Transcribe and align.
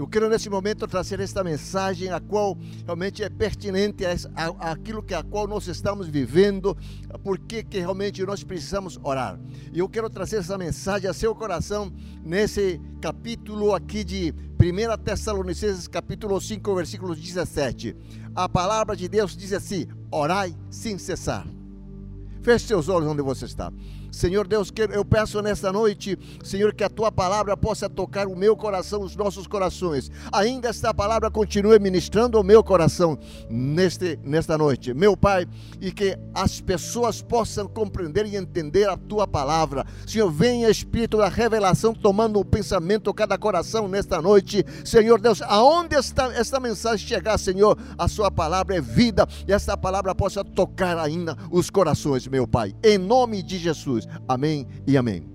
Eu 0.00 0.08
quero 0.08 0.30
nesse 0.30 0.48
momento 0.48 0.86
trazer 0.86 1.20
esta 1.20 1.44
mensagem, 1.44 2.08
a 2.08 2.18
qual 2.18 2.56
realmente 2.86 3.22
é 3.22 3.28
pertinente 3.28 4.02
àquilo 4.58 5.02
que 5.02 5.12
a 5.12 5.22
qual 5.22 5.46
nós 5.46 5.68
estamos 5.68 6.08
vivendo, 6.08 6.74
porque 7.22 7.62
que 7.62 7.78
realmente 7.78 8.24
nós 8.24 8.42
precisamos 8.42 8.98
orar. 9.02 9.38
E 9.70 9.78
eu 9.78 9.86
quero 9.90 10.08
trazer 10.08 10.38
essa 10.38 10.56
mensagem 10.56 11.08
a 11.08 11.12
seu 11.12 11.34
coração 11.34 11.92
nesse 12.24 12.80
capítulo 12.98 13.74
aqui 13.74 14.02
de 14.02 14.34
1 14.58 15.02
Tessalonicenses, 15.04 15.86
capítulo 15.86 16.40
5, 16.40 16.74
versículo 16.74 17.14
17. 17.14 17.94
A 18.34 18.48
palavra 18.48 18.96
de 18.96 19.06
Deus 19.06 19.36
diz 19.36 19.52
assim: 19.52 19.86
orai 20.10 20.56
sem 20.70 20.96
cessar. 20.96 21.46
Feche 22.40 22.68
seus 22.68 22.88
olhos 22.88 23.06
onde 23.06 23.20
você 23.20 23.44
está. 23.44 23.70
Senhor 24.10 24.46
Deus, 24.46 24.72
eu 24.92 25.04
peço 25.04 25.40
nesta 25.42 25.72
noite, 25.72 26.18
Senhor, 26.42 26.74
que 26.74 26.84
a 26.84 26.88
tua 26.88 27.12
palavra 27.12 27.56
possa 27.56 27.88
tocar 27.88 28.26
o 28.26 28.36
meu 28.36 28.56
coração, 28.56 29.02
os 29.02 29.16
nossos 29.16 29.46
corações. 29.46 30.10
Ainda 30.32 30.68
esta 30.68 30.92
palavra 30.92 31.30
continue 31.30 31.78
ministrando 31.78 32.38
o 32.38 32.44
meu 32.44 32.62
coração 32.62 33.18
neste, 33.48 34.18
nesta 34.22 34.56
noite, 34.56 34.92
meu 34.94 35.16
Pai, 35.16 35.46
e 35.80 35.92
que 35.92 36.18
as 36.34 36.60
pessoas 36.60 37.22
possam 37.22 37.66
compreender 37.66 38.26
e 38.26 38.36
entender 38.36 38.88
a 38.88 38.96
tua 38.96 39.26
palavra. 39.26 39.86
Senhor, 40.06 40.30
venha 40.30 40.70
Espírito 40.70 41.18
da 41.18 41.28
revelação 41.28 41.94
tomando 41.94 42.38
o 42.40 42.44
pensamento 42.44 43.12
cada 43.12 43.36
coração 43.36 43.88
nesta 43.88 44.20
noite. 44.20 44.64
Senhor 44.84 45.20
Deus, 45.20 45.42
aonde 45.42 45.96
esta, 45.96 46.32
esta 46.32 46.60
mensagem 46.60 47.06
chegar, 47.06 47.38
Senhor, 47.38 47.76
a 47.98 48.08
sua 48.08 48.30
palavra 48.30 48.76
é 48.76 48.80
vida 48.80 49.26
e 49.46 49.52
esta 49.52 49.76
palavra 49.76 50.14
possa 50.14 50.44
tocar 50.44 50.98
ainda 50.98 51.36
os 51.50 51.70
corações, 51.70 52.26
meu 52.26 52.46
Pai. 52.46 52.74
Em 52.82 52.98
nome 52.98 53.42
de 53.42 53.58
Jesus. 53.58 53.99
Jesus. 54.00 54.08
Amém 54.28 54.66
e 54.86 54.96
amém. 54.96 55.28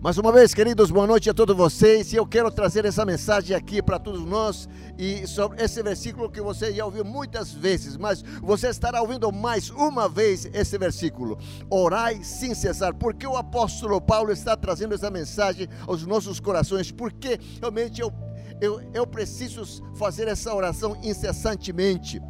Mais 0.00 0.16
uma 0.16 0.30
vez, 0.30 0.54
queridos, 0.54 0.92
boa 0.92 1.08
noite 1.08 1.28
a 1.28 1.34
todos 1.34 1.56
vocês. 1.56 2.12
E 2.12 2.16
eu 2.16 2.24
quero 2.24 2.52
trazer 2.52 2.84
essa 2.84 3.04
mensagem 3.04 3.56
aqui 3.56 3.82
para 3.82 3.98
todos 3.98 4.24
nós 4.24 4.68
e 4.96 5.26
sobre 5.26 5.60
esse 5.60 5.82
versículo 5.82 6.30
que 6.30 6.40
você 6.40 6.72
já 6.72 6.84
ouviu 6.84 7.04
muitas 7.04 7.52
vezes, 7.52 7.96
mas 7.96 8.22
você 8.40 8.68
estará 8.68 9.02
ouvindo 9.02 9.32
mais 9.32 9.70
uma 9.70 10.08
vez 10.08 10.48
esse 10.52 10.78
versículo. 10.78 11.36
Orai 11.68 12.22
sem 12.22 12.54
cessar. 12.54 12.94
Porque 12.94 13.26
o 13.26 13.36
apóstolo 13.36 14.00
Paulo 14.00 14.30
está 14.30 14.56
trazendo 14.56 14.94
essa 14.94 15.10
mensagem 15.10 15.68
aos 15.84 16.06
nossos 16.06 16.38
corações? 16.38 16.92
Porque 16.92 17.40
realmente 17.60 18.00
eu, 18.00 18.12
eu, 18.60 18.80
eu 18.94 19.04
preciso 19.04 19.64
fazer 19.96 20.28
essa 20.28 20.54
oração 20.54 20.96
incessantemente. 21.02 22.22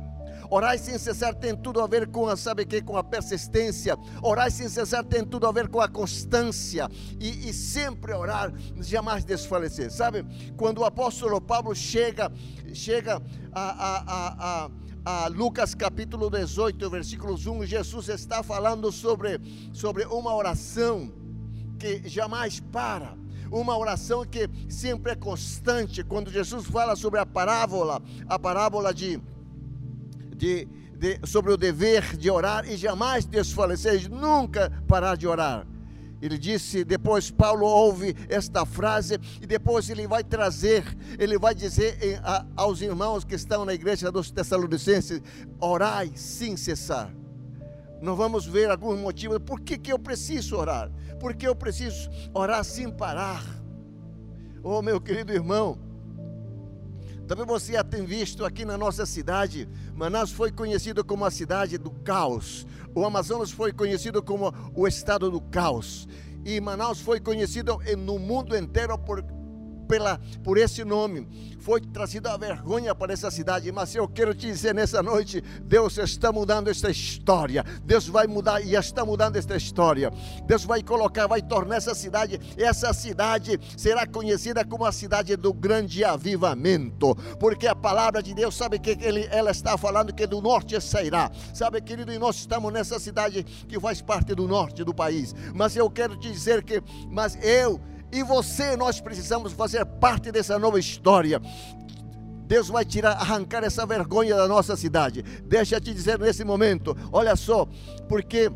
Orar 0.51 0.79
sem 0.79 0.99
cessar 0.99 1.35
tem 1.35 1.55
tudo 1.55 1.81
a 1.81 1.87
ver 1.87 2.09
com 2.09 2.27
a, 2.27 2.37
sabe 2.37 2.65
que, 2.65 2.81
com 2.81 2.97
a 2.97 3.05
persistência. 3.05 3.97
Orar 4.23 4.51
sem 4.51 4.69
cessar 4.69 5.05
tem 5.05 5.25
tudo 5.25 5.47
a 5.47 5.53
ver 5.53 5.69
com 5.69 5.81
a 5.81 5.89
constância. 5.89 6.89
E, 7.21 7.49
e 7.49 7.53
sempre 7.53 8.13
orar, 8.15 8.53
jamais 8.81 9.25
desfalecer. 9.25 9.91
Sabe, 9.91 10.25
quando 10.57 10.79
o 10.79 10.85
apóstolo 10.85 11.41
Paulo 11.41 11.75
chega, 11.75 12.33
chega 12.73 13.23
a, 13.53 13.61
a, 13.61 14.05
a, 14.07 14.71
a, 15.05 15.25
a 15.25 15.29
Lucas 15.29 15.75
capítulo 15.75 16.31
18, 16.31 16.91
versículos 16.91 17.47
1, 17.47 17.67
Jesus 17.67 18.09
está 18.09 18.43
falando 18.43 18.91
sobre, 18.91 19.41
sobre 19.73 20.05
uma 20.05 20.35
oração 20.35 21.13
que 21.79 22.09
jamais 22.09 22.61
para 22.61 23.17
uma 23.51 23.77
oração 23.79 24.27
que 24.27 24.49
sempre 24.69 25.13
é 25.13 25.15
constante. 25.15 26.05
Quando 26.05 26.31
Jesus 26.31 26.67
fala 26.67 26.95
sobre 26.95 27.19
a 27.19 27.25
parábola, 27.25 28.03
a 28.29 28.39
parábola 28.39 28.93
de 28.93 29.19
de, 30.39 30.67
de, 30.97 31.21
sobre 31.27 31.53
o 31.53 31.57
dever 31.57 32.17
de 32.17 32.31
orar 32.31 32.67
e 32.67 32.77
jamais 32.77 33.27
desfalecer, 33.27 34.09
nunca 34.09 34.71
parar 34.87 35.17
de 35.17 35.27
orar. 35.27 35.67
Ele 36.21 36.37
disse, 36.37 36.85
depois 36.85 37.31
Paulo 37.31 37.65
ouve 37.65 38.15
esta 38.29 38.67
frase 38.67 39.19
e 39.41 39.47
depois 39.47 39.89
ele 39.89 40.07
vai 40.07 40.25
trazer, 40.25 40.85
ele 41.19 41.39
vai 41.39 41.55
dizer 41.55 42.21
a, 42.25 42.45
aos 42.57 42.81
irmãos 42.81 43.25
que 43.25 43.35
estão 43.35 43.65
na 43.65 43.75
igreja 43.75 44.11
dos 44.11 44.31
Tessalonicenses: 44.31 45.21
orai 45.61 46.11
sem 46.17 46.57
cessar. 46.57 47.15
Nós 48.01 48.17
vamos 48.17 48.47
ver 48.47 48.71
alguns 48.71 48.99
motivos 48.99 49.39
por 49.39 49.61
que, 49.61 49.79
que 49.79 49.93
eu 49.93 49.99
preciso 49.99 50.57
orar, 50.57 50.91
porque 51.21 51.47
eu 51.47 51.55
preciso 51.55 52.11
orar 52.33 52.65
sem 52.65 52.91
parar. 52.91 53.45
Oh, 54.63 54.83
meu 54.83 55.01
querido 55.01 55.33
irmão, 55.33 55.79
também 57.29 57.45
você 57.45 57.75
já 57.75 57.85
tem 57.85 58.07
visto 58.07 58.43
aqui 58.43 58.65
na 58.65 58.79
nossa 58.79 59.05
cidade, 59.05 59.69
Manaus 59.95 60.33
foi 60.33 60.51
conhecido 60.51 61.05
como 61.05 61.27
a 61.27 61.31
cidade 61.31 61.77
do 61.77 61.91
caos. 61.91 62.67
O 62.95 63.05
Amazonas 63.05 63.51
foi 63.51 63.71
conhecido 63.71 64.23
como 64.23 64.51
o 64.75 64.89
estado 64.89 65.31
do 65.31 65.39
caos. 65.39 66.09
E 66.43 66.59
Manaus 66.59 67.03
foi 67.03 67.21
conhecido 67.21 67.79
no 67.99 68.19
mundo 68.19 68.57
inteiro 68.57 68.97
por 68.99 69.23
pela, 69.89 70.21
por 70.45 70.59
esse 70.59 70.85
nome. 70.85 71.27
Foi 71.61 71.81
trazida 71.81 72.33
a 72.33 72.37
vergonha 72.37 72.95
para 72.95 73.13
essa 73.13 73.31
cidade, 73.31 73.71
mas 73.73 73.95
eu 73.95 74.07
quero 74.07 74.33
te 74.35 74.47
dizer 74.47 74.75
nessa 74.75 75.03
noite: 75.03 75.43
Deus 75.63 75.99
está 75.99 76.31
mudando 76.33 76.69
esta 76.69 76.91
história. 76.91 77.65
Deus 77.85 78.07
vai 78.07 78.27
mudar 78.27 78.61
e 78.61 78.75
está 78.75 79.05
mudando 79.05 79.37
esta 79.37 79.57
história. 79.57 80.11
Deus 80.47 80.65
vai 80.65 80.83
colocar, 80.83 81.27
vai 81.27 81.43
tornar 81.43 81.77
essa 81.77 81.95
cidade, 81.95 82.41
essa 82.57 82.93
cidade 82.93 83.59
será 83.77 84.07
conhecida 84.07 84.65
como 84.65 84.85
a 84.85 84.93
cidade 84.93 85.37
do 85.37 85.53
grande 85.53 86.05
avivamento, 86.05 87.15
porque 87.39 87.67
a 87.67 87.75
palavra 87.75 88.23
de 88.23 88.35
Deus 88.35 88.57
sabe 88.57 88.79
que 88.79 88.97
ele, 89.01 89.29
ela 89.31 89.51
está 89.51 89.77
falando 89.77 90.15
que 90.15 90.27
do 90.27 90.41
norte 90.41 90.81
sairá. 90.81 91.31
Sabe, 91.53 91.81
querido, 91.81 92.13
e 92.13 92.19
nós 92.19 92.37
estamos 92.37 92.73
nessa 92.73 92.99
cidade 92.99 93.45
que 93.45 93.81
faz 93.81 94.01
parte 94.01 94.35
do 94.35 94.47
norte 94.47 94.85
do 94.85 94.95
país. 94.95 95.35
Mas 95.55 95.77
eu 95.77 95.91
quero 95.91 96.17
te 96.17 96.31
dizer 96.31 96.63
que, 96.63 96.83
mas 97.11 97.37
eu 97.43 97.81
e 98.13 98.23
você, 98.23 98.77
nós 98.77 99.01
precisamos 99.01 99.53
fazer 99.53 99.85
parte 99.85 100.33
dessa 100.33 100.59
nova 100.59 100.79
história. 100.79 101.41
Deus 102.47 102.69
vai 102.69 102.85
tirar, 102.85 103.13
arrancar 103.13 103.63
essa 103.63 103.85
vergonha 103.85 104.35
da 104.35 104.49
nossa 104.49 104.75
cidade. 104.75 105.23
Deixa 105.45 105.77
eu 105.77 105.81
te 105.81 105.93
dizer 105.93 106.19
nesse 106.19 106.45
momento, 106.45 106.97
olha 107.13 107.37
só, 107.37 107.69
porque 108.09 108.51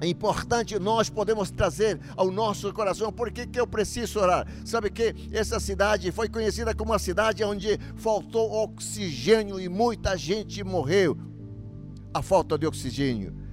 é 0.00 0.08
importante 0.08 0.76
nós 0.78 1.08
podemos 1.08 1.50
trazer 1.50 2.00
ao 2.16 2.30
nosso 2.30 2.72
coração 2.72 3.12
por 3.12 3.30
que, 3.30 3.46
que 3.46 3.60
eu 3.60 3.66
preciso 3.66 4.18
orar. 4.18 4.46
Sabe 4.64 4.90
que 4.90 5.14
essa 5.32 5.60
cidade 5.60 6.10
foi 6.10 6.28
conhecida 6.28 6.74
como 6.74 6.92
a 6.92 6.98
cidade 6.98 7.44
onde 7.44 7.78
faltou 7.96 8.52
oxigênio 8.64 9.60
e 9.60 9.68
muita 9.68 10.16
gente 10.16 10.64
morreu. 10.64 11.16
A 12.12 12.20
falta 12.20 12.58
de 12.58 12.66
oxigênio. 12.66 13.43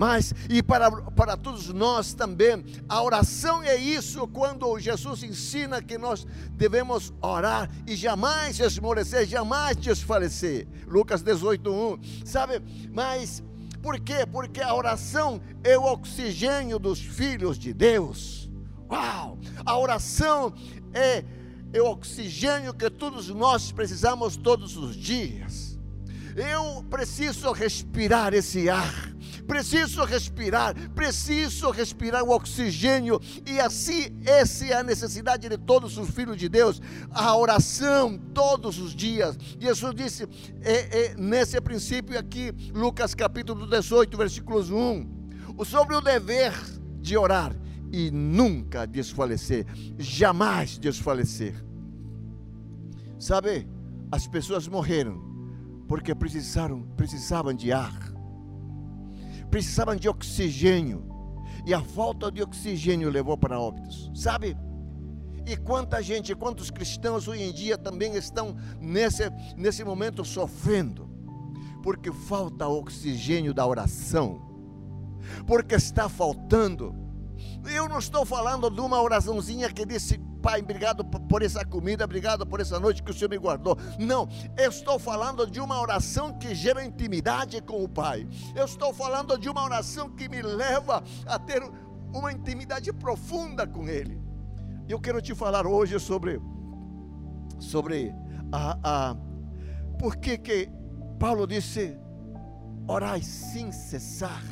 Mas, 0.00 0.32
e 0.48 0.62
para, 0.62 0.90
para 0.90 1.36
todos 1.36 1.68
nós 1.68 2.14
também, 2.14 2.64
a 2.88 3.02
oração 3.02 3.62
é 3.62 3.76
isso, 3.76 4.26
quando 4.28 4.78
Jesus 4.78 5.22
ensina 5.22 5.82
que 5.82 5.98
nós 5.98 6.26
devemos 6.52 7.12
orar 7.20 7.70
e 7.86 7.94
jamais 7.94 8.58
esmorecer, 8.58 9.26
jamais 9.26 9.76
desfalecer. 9.76 10.66
Lucas 10.86 11.20
18, 11.20 11.70
1. 11.70 12.24
Sabe, 12.24 12.62
mas 12.90 13.42
por 13.82 14.00
quê? 14.00 14.24
Porque 14.24 14.62
a 14.62 14.74
oração 14.74 15.38
é 15.62 15.76
o 15.76 15.84
oxigênio 15.84 16.78
dos 16.78 16.98
filhos 16.98 17.58
de 17.58 17.74
Deus. 17.74 18.50
Uau! 18.90 19.38
A 19.66 19.78
oração 19.78 20.54
é, 20.94 21.22
é 21.74 21.82
o 21.82 21.90
oxigênio 21.90 22.72
que 22.72 22.88
todos 22.88 23.28
nós 23.28 23.70
precisamos 23.70 24.34
todos 24.38 24.78
os 24.78 24.96
dias. 24.96 25.78
Eu 26.34 26.82
preciso 26.88 27.52
respirar 27.52 28.32
esse 28.32 28.70
ar 28.70 29.09
preciso 29.50 30.04
respirar, 30.04 30.76
preciso 30.94 31.72
respirar 31.72 32.22
o 32.22 32.30
oxigênio, 32.30 33.20
e 33.44 33.58
assim, 33.58 34.16
essa 34.24 34.64
é 34.64 34.74
a 34.74 34.84
necessidade 34.84 35.48
de 35.48 35.58
todos 35.58 35.98
os 35.98 36.08
filhos 36.10 36.36
de 36.36 36.48
Deus, 36.48 36.80
a 37.10 37.36
oração 37.36 38.16
todos 38.32 38.78
os 38.78 38.94
dias. 38.94 39.36
Jesus 39.58 39.92
disse, 39.92 40.28
é, 40.62 41.06
é, 41.06 41.14
nesse 41.16 41.60
princípio 41.60 42.16
aqui, 42.16 42.52
Lucas 42.72 43.12
capítulo 43.12 43.66
18, 43.66 44.16
versículos 44.16 44.70
1, 44.70 45.64
sobre 45.64 45.96
o 45.96 46.00
dever 46.00 46.52
de 47.00 47.18
orar 47.18 47.52
e 47.90 48.08
nunca 48.08 48.86
desfalecer, 48.86 49.66
jamais 49.98 50.78
desfalecer. 50.78 51.56
Sabe, 53.18 53.66
as 54.12 54.28
pessoas 54.28 54.68
morreram 54.68 55.20
porque 55.88 56.14
precisaram, 56.14 56.82
precisavam 56.96 57.52
de 57.52 57.72
ar 57.72 58.09
precisavam 59.50 59.96
de 59.96 60.08
oxigênio. 60.08 61.08
E 61.66 61.74
a 61.74 61.82
falta 61.82 62.30
de 62.30 62.42
oxigênio 62.42 63.10
levou 63.10 63.36
para 63.36 63.60
óbitos, 63.60 64.10
sabe? 64.14 64.56
E 65.46 65.56
quanta 65.56 66.02
gente, 66.02 66.34
quantos 66.34 66.70
cristãos 66.70 67.26
hoje 67.26 67.42
em 67.42 67.52
dia 67.52 67.76
também 67.76 68.14
estão 68.14 68.56
nesse, 68.80 69.28
nesse 69.56 69.84
momento 69.84 70.24
sofrendo, 70.24 71.10
porque 71.82 72.12
falta 72.12 72.68
oxigênio 72.68 73.52
da 73.52 73.66
oração, 73.66 74.40
porque 75.46 75.74
está 75.74 76.08
faltando. 76.08 76.94
Eu 77.74 77.88
não 77.88 77.98
estou 77.98 78.24
falando 78.24 78.70
de 78.70 78.80
uma 78.80 79.02
oraçãozinha 79.02 79.70
que 79.72 79.84
disse 79.84 80.20
Pai, 80.40 80.60
obrigado 80.60 81.04
por 81.04 81.42
essa 81.42 81.64
comida, 81.64 82.04
obrigado 82.04 82.46
por 82.46 82.60
essa 82.60 82.80
noite 82.80 83.02
que 83.02 83.10
o 83.10 83.14
Senhor 83.14 83.30
me 83.30 83.38
guardou. 83.38 83.76
Não, 83.98 84.28
eu 84.56 84.70
estou 84.70 84.98
falando 84.98 85.46
de 85.46 85.60
uma 85.60 85.80
oração 85.80 86.38
que 86.38 86.54
gera 86.54 86.84
intimidade 86.84 87.60
com 87.60 87.84
o 87.84 87.88
Pai. 87.88 88.26
Eu 88.54 88.64
estou 88.64 88.92
falando 88.92 89.38
de 89.38 89.48
uma 89.48 89.62
oração 89.62 90.08
que 90.10 90.28
me 90.28 90.42
leva 90.42 91.02
a 91.26 91.38
ter 91.38 91.62
uma 92.12 92.32
intimidade 92.32 92.92
profunda 92.92 93.66
com 93.66 93.88
Ele. 93.88 94.20
Eu 94.88 94.98
quero 94.98 95.20
te 95.20 95.34
falar 95.34 95.66
hoje 95.66 95.98
sobre 96.00 96.40
sobre 97.58 98.12
a, 98.50 98.78
a 98.82 99.16
por 99.98 100.16
que 100.16 100.38
que 100.38 100.68
Paulo 101.18 101.46
disse 101.46 101.96
orai 102.88 103.22
sem 103.22 103.70
cessar. 103.70 104.42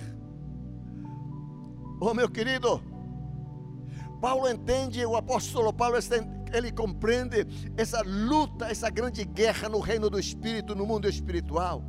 Oh 2.00 2.14
meu 2.14 2.30
querido, 2.30 2.80
Paulo 4.20 4.48
entende, 4.48 5.04
o 5.06 5.16
apóstolo 5.16 5.72
Paulo 5.72 5.96
ele 6.52 6.72
compreende 6.72 7.46
essa 7.76 8.02
luta, 8.02 8.66
essa 8.66 8.90
grande 8.90 9.24
guerra 9.24 9.68
no 9.68 9.80
reino 9.80 10.08
do 10.10 10.18
espírito, 10.18 10.74
no 10.74 10.86
mundo 10.86 11.08
espiritual 11.08 11.82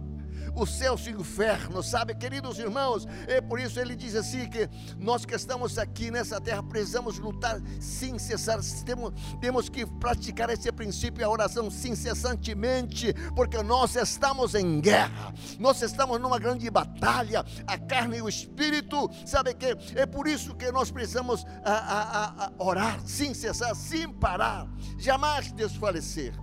o 0.56 0.66
céu 0.66 0.96
e 1.08 1.14
o 1.14 1.22
inferno, 1.22 1.84
sabe, 1.84 2.16
queridos 2.16 2.60
irmãos? 2.60 3.08
É 3.28 3.42
por 3.42 3.60
isso 3.60 3.80
ele 3.80 3.96
diz 3.96 4.16
assim: 4.16 4.50
que 4.50 4.70
nós 4.98 5.26
que 5.26 5.36
estamos 5.36 5.78
aqui 5.78 6.12
nessa 6.12 6.40
terra 6.40 6.64
precisamos 6.64 7.20
lutar 7.20 7.62
sem 7.80 8.18
cessar, 8.18 8.60
temos, 8.86 9.14
temos 9.40 9.70
que 9.70 9.86
praticar 9.86 10.50
esse 10.50 10.72
princípio, 10.72 11.26
a 11.26 11.30
oração 11.30 11.68
incessantemente, 11.68 13.14
porque 13.36 13.62
nós 13.64 13.96
estamos 13.96 14.56
em 14.56 14.80
guerra, 14.80 15.34
nós 15.60 15.82
estamos 15.82 16.20
numa 16.20 16.40
grande 16.40 16.70
batalha, 16.70 17.46
a 17.66 17.78
carne 17.78 18.18
e 18.18 18.22
o 18.22 18.30
espírito, 18.30 19.10
sabe 19.26 19.54
que 19.54 19.78
é 19.96 20.06
por 20.06 20.28
isso 20.28 20.56
que 20.56 20.72
nós 20.72 20.92
precisamos 20.92 21.46
a, 21.64 21.74
a, 21.74 22.46
a 22.46 22.52
orar 22.58 23.00
sem 23.06 23.34
cessar, 23.34 23.76
sem 23.76 24.12
parar, 24.12 24.68
jamais 24.98 25.52
desfalecer. 25.52 26.34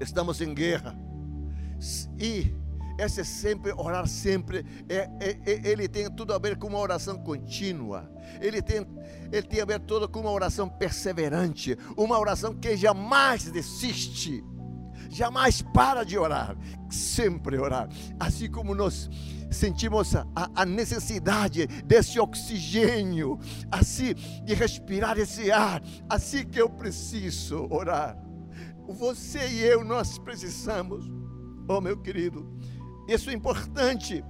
Estamos 0.00 0.40
em 0.40 0.52
guerra 0.52 1.11
e 2.18 2.54
esse 2.98 3.24
sempre, 3.24 3.72
orar 3.72 4.06
sempre, 4.06 4.64
é, 4.88 5.08
é, 5.20 5.38
é, 5.46 5.68
ele 5.68 5.88
tem 5.88 6.10
tudo 6.10 6.32
a 6.32 6.38
ver 6.38 6.56
com 6.56 6.68
uma 6.68 6.78
oração 6.78 7.18
contínua. 7.18 8.10
Ele 8.40 8.62
tem, 8.62 8.86
ele 9.32 9.42
tem 9.42 9.60
a 9.60 9.64
ver 9.64 9.80
tudo 9.80 10.08
com 10.08 10.20
uma 10.20 10.30
oração 10.30 10.68
perseverante, 10.68 11.76
uma 11.96 12.18
oração 12.18 12.54
que 12.54 12.76
jamais 12.76 13.50
desiste, 13.50 14.44
jamais 15.10 15.62
para 15.62 16.04
de 16.04 16.16
orar, 16.18 16.56
sempre 16.90 17.58
orar. 17.58 17.88
Assim 18.20 18.50
como 18.50 18.74
nós 18.74 19.08
sentimos 19.50 20.14
a, 20.14 20.26
a, 20.54 20.64
necessidade 20.64 21.66
desse 21.66 22.18
oxigênio, 22.18 23.38
assim 23.70 24.14
de 24.44 24.54
respirar 24.54 25.18
esse 25.18 25.50
ar, 25.50 25.82
assim 26.08 26.44
que 26.46 26.60
eu 26.60 26.68
preciso 26.70 27.66
orar. 27.70 28.16
Você 28.88 29.46
e 29.48 29.60
eu, 29.60 29.84
nós 29.84 30.18
precisamos 30.18 31.21
Oh, 31.68 31.80
meu 31.80 31.96
querido, 31.96 32.46
isso 33.08 33.30
é 33.30 33.32
importante. 33.32 34.24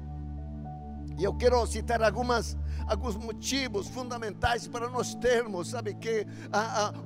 E 1.19 1.25
eu 1.25 1.35
quero 1.35 1.65
citar 1.67 2.03
algumas, 2.03 2.57
alguns 2.87 3.17
motivos 3.17 3.87
fundamentais 3.87 4.67
para 4.67 4.89
nós 4.89 5.15
termos, 5.15 5.69
sabe, 5.69 5.95
que 5.95 6.27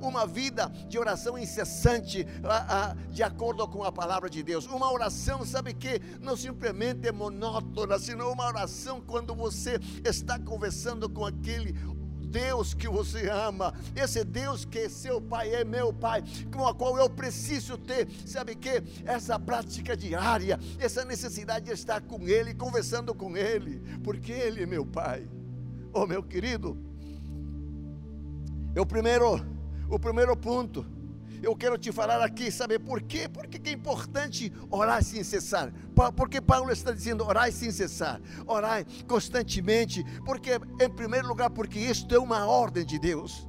uma 0.01 0.25
vida 0.25 0.71
de 0.87 0.97
oração 0.97 1.37
incessante, 1.37 2.25
de 3.11 3.21
acordo 3.21 3.67
com 3.67 3.83
a 3.83 3.91
palavra 3.91 4.29
de 4.29 4.41
Deus. 4.41 4.65
Uma 4.65 4.91
oração, 4.91 5.45
sabe, 5.45 5.73
que 5.73 6.01
não 6.21 6.37
simplesmente 6.37 7.11
monótona, 7.11 7.99
senão 7.99 8.31
uma 8.31 8.47
oração 8.47 9.01
quando 9.01 9.35
você 9.35 9.77
está 10.05 10.39
conversando 10.39 11.09
com 11.09 11.25
aquele 11.25 11.75
Deus 12.27 12.73
que 12.73 12.87
você 12.87 13.29
ama, 13.29 13.73
esse 13.95 14.23
Deus 14.23 14.65
que 14.65 14.89
seu 14.89 15.21
Pai, 15.21 15.53
é 15.53 15.63
meu 15.63 15.93
Pai, 15.93 16.23
com 16.53 16.67
a 16.67 16.73
qual 16.73 16.97
eu 16.97 17.09
preciso 17.09 17.77
ter, 17.77 18.07
sabe 18.25 18.55
que? 18.55 18.83
Essa 19.05 19.39
prática 19.39 19.95
diária, 19.95 20.59
essa 20.79 21.05
necessidade 21.05 21.65
de 21.65 21.71
estar 21.71 22.01
com 22.01 22.27
Ele, 22.27 22.53
conversando 22.53 23.15
com 23.15 23.35
Ele, 23.35 23.81
porque 24.03 24.31
Ele 24.31 24.63
é 24.63 24.65
meu 24.65 24.85
Pai. 24.85 25.27
Oh, 25.93 26.05
meu 26.05 26.21
querido, 26.21 26.77
é 28.75 28.81
o 28.81 28.85
primeiro, 28.85 29.39
o 29.89 29.97
primeiro 29.97 30.35
ponto 30.35 30.96
eu 31.41 31.55
quero 31.55 31.77
te 31.77 31.91
falar 31.91 32.21
aqui, 32.23 32.51
sabe 32.51 32.79
por 32.79 33.01
quê? 33.01 33.27
Porque 33.27 33.59
é 33.69 33.73
importante 33.73 34.51
orar 34.69 35.03
sem 35.03 35.23
cessar. 35.23 35.71
Porque 36.15 36.39
Paulo 36.39 36.71
está 36.71 36.91
dizendo 36.91 37.25
orar 37.25 37.51
sem 37.51 37.71
cessar, 37.71 38.21
orar 38.45 38.85
constantemente, 39.07 40.03
porque 40.25 40.59
em 40.81 40.89
primeiro 40.89 41.27
lugar, 41.27 41.49
porque 41.49 41.79
isto 41.79 42.13
é 42.13 42.19
uma 42.19 42.45
ordem 42.45 42.85
de 42.85 42.99
Deus. 42.99 43.47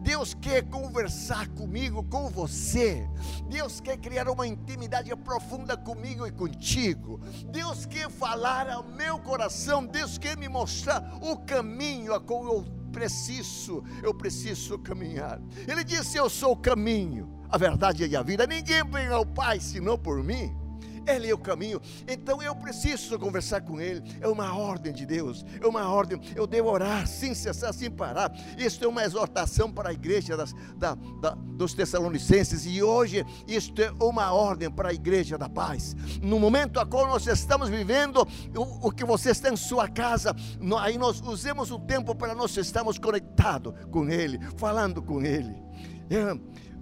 Deus 0.00 0.34
quer 0.34 0.64
conversar 0.68 1.48
comigo, 1.48 2.02
com 2.04 2.28
você. 2.28 3.08
Deus 3.48 3.80
quer 3.80 3.96
criar 3.98 4.28
uma 4.28 4.46
intimidade 4.46 5.14
profunda 5.16 5.76
comigo 5.76 6.26
e 6.26 6.32
contigo. 6.32 7.20
Deus 7.46 7.86
quer 7.86 8.10
falar 8.10 8.68
ao 8.68 8.82
meu 8.82 9.18
coração. 9.18 9.86
Deus 9.86 10.18
quer 10.18 10.36
me 10.36 10.48
mostrar 10.48 11.18
o 11.22 11.36
caminho 11.36 12.14
a 12.14 12.20
qual 12.20 12.44
eu 12.44 12.79
preciso, 12.90 13.82
eu 14.02 14.12
preciso 14.12 14.78
caminhar. 14.78 15.40
Ele 15.66 15.82
disse: 15.84 16.16
Eu 16.16 16.28
sou 16.28 16.52
o 16.52 16.56
caminho, 16.56 17.28
a 17.48 17.56
verdade 17.56 18.06
e 18.06 18.16
a 18.16 18.22
vida. 18.22 18.46
Ninguém 18.46 18.84
vem 18.84 19.08
ao 19.08 19.24
Pai 19.24 19.60
senão 19.60 19.96
por 19.98 20.22
mim. 20.22 20.59
Ele 21.06 21.28
é 21.28 21.34
o 21.34 21.38
caminho. 21.38 21.80
Então 22.06 22.42
eu 22.42 22.54
preciso 22.54 23.18
conversar 23.18 23.62
com 23.62 23.80
Ele. 23.80 24.02
É 24.20 24.28
uma 24.28 24.56
ordem 24.56 24.92
de 24.92 25.06
Deus. 25.06 25.44
É 25.60 25.66
uma 25.66 25.88
ordem. 25.88 26.20
Eu 26.34 26.46
devo 26.46 26.68
orar 26.70 27.06
sem 27.06 27.34
cessar, 27.34 27.72
sem 27.72 27.90
parar. 27.90 28.32
Isso 28.58 28.84
é 28.84 28.88
uma 28.88 29.04
exortação 29.04 29.70
para 29.70 29.90
a 29.90 29.92
igreja 29.92 30.36
das, 30.36 30.52
da, 30.76 30.94
da, 31.20 31.30
dos 31.34 31.74
Tessalonicenses. 31.74 32.66
E 32.66 32.82
hoje, 32.82 33.24
isto 33.46 33.80
é 33.80 33.92
uma 34.00 34.32
ordem 34.32 34.70
para 34.70 34.90
a 34.90 34.94
igreja 34.94 35.36
da 35.36 35.48
paz. 35.48 35.94
No 36.22 36.38
momento 36.38 36.80
a 36.80 36.86
qual 36.86 37.06
nós 37.06 37.26
estamos 37.26 37.68
vivendo, 37.68 38.26
o, 38.56 38.88
o 38.88 38.90
que 38.90 39.04
você 39.04 39.30
está 39.30 39.50
em 39.50 39.56
sua 39.56 39.88
casa, 39.88 40.34
aí 40.80 40.98
nós 40.98 41.20
usemos 41.20 41.70
o 41.70 41.78
tempo 41.78 42.14
para 42.14 42.34
nós 42.34 42.56
estarmos 42.56 42.98
conectados 42.98 43.74
com 43.90 44.08
Ele, 44.08 44.38
falando 44.56 45.02
com 45.02 45.22
Ele. 45.22 45.54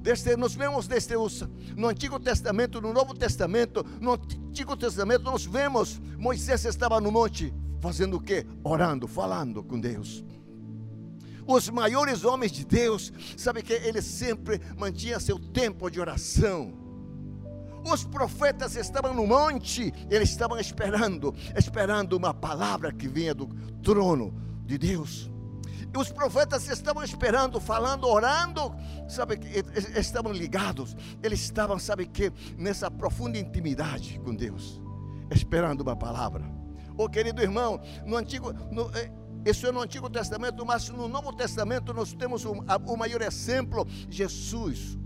Desde, 0.00 0.36
nós 0.36 0.54
vemos 0.54 0.86
desde 0.86 1.16
os, 1.16 1.46
no 1.76 1.88
Antigo 1.88 2.18
Testamento, 2.18 2.80
no 2.80 2.92
Novo 2.92 3.14
Testamento. 3.14 3.84
No 4.00 4.12
Antigo 4.12 4.76
Testamento, 4.76 5.24
nós 5.24 5.44
vemos 5.44 6.00
Moisés 6.16 6.64
estava 6.64 7.00
no 7.00 7.10
monte 7.10 7.52
fazendo 7.80 8.16
o 8.16 8.20
que? 8.20 8.46
Orando, 8.62 9.06
falando 9.06 9.62
com 9.62 9.78
Deus. 9.78 10.24
Os 11.46 11.70
maiores 11.70 12.24
homens 12.24 12.52
de 12.52 12.64
Deus, 12.64 13.12
sabe 13.36 13.62
que 13.62 13.72
ele 13.72 14.02
sempre 14.02 14.60
mantinha 14.76 15.18
seu 15.18 15.38
tempo 15.38 15.90
de 15.90 15.98
oração. 16.00 16.74
Os 17.90 18.04
profetas 18.04 18.76
estavam 18.76 19.14
no 19.14 19.26
monte, 19.26 19.92
eles 20.10 20.30
estavam 20.30 20.58
esperando, 20.58 21.34
esperando 21.56 22.14
uma 22.14 22.34
palavra 22.34 22.92
que 22.92 23.08
vinha 23.08 23.34
do 23.34 23.46
trono 23.82 24.34
de 24.66 24.76
Deus. 24.76 25.30
Os 25.96 26.12
profetas 26.12 26.68
estavam 26.68 27.02
esperando, 27.02 27.60
falando, 27.60 28.06
orando, 28.06 28.74
sabe 29.08 29.38
que 29.38 29.48
estavam 29.98 30.32
ligados. 30.32 30.96
Eles 31.22 31.40
estavam, 31.40 31.78
sabe 31.78 32.06
que 32.06 32.32
nessa 32.56 32.90
profunda 32.90 33.38
intimidade 33.38 34.20
com 34.20 34.34
Deus, 34.34 34.80
esperando 35.30 35.80
uma 35.80 35.96
palavra. 35.96 36.44
Oh, 36.96 37.08
querido 37.08 37.40
irmão, 37.40 37.80
no 38.04 38.16
antigo, 38.16 38.52
no, 38.70 38.90
eh, 38.96 39.10
isso 39.46 39.66
é 39.66 39.72
no 39.72 39.80
Antigo 39.80 40.10
Testamento, 40.10 40.64
mas 40.66 40.88
no 40.88 41.08
Novo 41.08 41.32
Testamento 41.32 41.94
nós 41.94 42.12
temos 42.12 42.44
o, 42.44 42.52
o 42.52 42.96
maior 42.96 43.22
exemplo, 43.22 43.86
Jesus. 44.10 44.98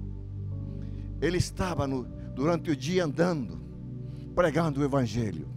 Ele 1.21 1.39
estava 1.39 1.87
no, 1.87 2.05
durante 2.35 2.71
o 2.71 2.77
dia 2.77 3.05
andando, 3.05 3.63
pregando 4.35 4.81
o 4.81 4.85
Evangelho. 4.85 5.49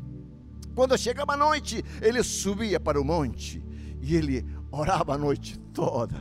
Quando 0.76 0.98
chegava 0.98 1.34
a 1.34 1.38
noite, 1.38 1.84
ele 2.02 2.22
subia 2.22 2.80
para 2.80 3.00
o 3.00 3.04
monte 3.04 3.64
e 4.02 4.16
ele 4.16 4.46
orava 4.76 5.14
a 5.14 5.18
noite 5.18 5.58
toda. 5.74 6.16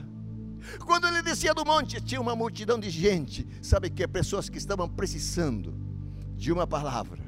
Quando 0.81 1.07
ele 1.07 1.23
descia 1.23 1.53
do 1.53 1.65
monte, 1.65 2.01
tinha 2.01 2.21
uma 2.21 2.35
multidão 2.35 2.79
de 2.79 2.89
gente, 2.89 3.47
sabe 3.61 3.91
que 3.91 4.07
pessoas 4.09 4.49
que 4.49 4.59
estavam 4.59 4.89
precisando 4.89 5.75
de 6.37 6.53
uma 6.53 6.67
palavra. 6.67 7.23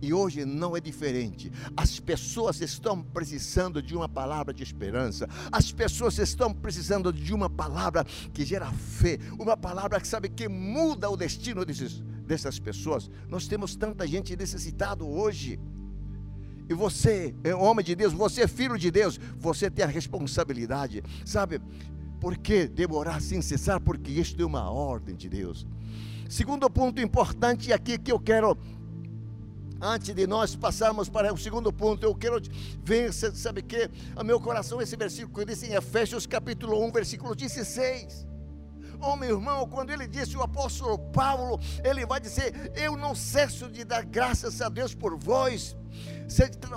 E 0.00 0.12
hoje 0.14 0.44
não 0.44 0.76
é 0.76 0.80
diferente. 0.80 1.50
As 1.76 1.98
pessoas 1.98 2.60
estão 2.60 3.02
precisando 3.02 3.82
de 3.82 3.96
uma 3.96 4.08
palavra 4.08 4.54
de 4.54 4.62
esperança. 4.62 5.28
As 5.50 5.72
pessoas 5.72 6.18
estão 6.18 6.54
precisando 6.54 7.12
de 7.12 7.34
uma 7.34 7.50
palavra 7.50 8.04
que 8.32 8.44
gera 8.44 8.70
fé, 8.70 9.18
uma 9.38 9.56
palavra 9.56 10.00
que 10.00 10.06
sabe 10.06 10.28
que 10.28 10.48
muda 10.48 11.10
o 11.10 11.16
destino 11.16 11.64
desses, 11.64 12.00
dessas 12.24 12.60
pessoas. 12.60 13.10
Nós 13.28 13.48
temos 13.48 13.74
tanta 13.74 14.06
gente 14.06 14.36
necessitada 14.36 15.04
hoje. 15.04 15.58
E 16.68 16.74
você 16.74 17.34
é 17.42 17.54
homem 17.54 17.84
de 17.84 17.94
Deus, 17.94 18.12
você 18.12 18.42
é 18.42 18.48
filho 18.48 18.76
de 18.76 18.90
Deus, 18.90 19.18
você 19.38 19.70
tem 19.70 19.84
a 19.84 19.88
responsabilidade, 19.88 21.02
sabe? 21.24 21.60
Por 22.20 22.36
que 22.36 22.66
devo 22.66 22.96
orar 22.96 23.20
sem 23.22 23.40
cessar? 23.40 23.80
Porque 23.80 24.10
isto 24.10 24.42
é 24.42 24.44
uma 24.44 24.70
ordem 24.70 25.16
de 25.16 25.28
Deus. 25.28 25.66
Segundo 26.28 26.68
ponto 26.68 27.00
importante 27.00 27.72
aqui 27.72 27.96
que 27.96 28.12
eu 28.12 28.20
quero, 28.20 28.58
antes 29.80 30.14
de 30.14 30.26
nós 30.26 30.54
passarmos 30.54 31.08
para 31.08 31.32
o 31.32 31.38
segundo 31.38 31.72
ponto, 31.72 32.04
eu 32.04 32.14
quero 32.14 32.38
ver, 32.84 33.14
sabe 33.14 33.62
que? 33.62 33.88
A 34.14 34.22
meu 34.22 34.38
coração, 34.38 34.82
esse 34.82 34.94
versículo 34.94 35.34
que 35.34 35.44
diz 35.46 35.62
em 35.62 35.72
Efésios 35.72 36.26
capítulo 36.26 36.84
1, 36.84 36.92
versículo 36.92 37.34
16. 37.34 38.27
Oh, 39.00 39.16
meu 39.16 39.36
irmão, 39.36 39.68
quando 39.68 39.90
ele 39.90 40.06
disse 40.06 40.36
o 40.36 40.42
apóstolo 40.42 40.98
Paulo, 41.10 41.60
ele 41.84 42.04
vai 42.04 42.20
dizer: 42.20 42.72
Eu 42.74 42.96
não 42.96 43.14
cesso 43.14 43.68
de 43.70 43.84
dar 43.84 44.04
graças 44.04 44.60
a 44.60 44.68
Deus 44.68 44.94
por 44.94 45.16
vós, 45.16 45.76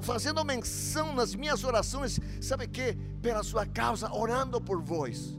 fazendo 0.04 0.44
menção 0.46 1.14
nas 1.14 1.34
minhas 1.34 1.64
orações, 1.64 2.20
sabe 2.40 2.68
que? 2.68 2.94
Pela 3.22 3.44
sua 3.44 3.66
causa, 3.66 4.12
orando 4.14 4.62
por 4.62 4.82
vós, 4.82 5.38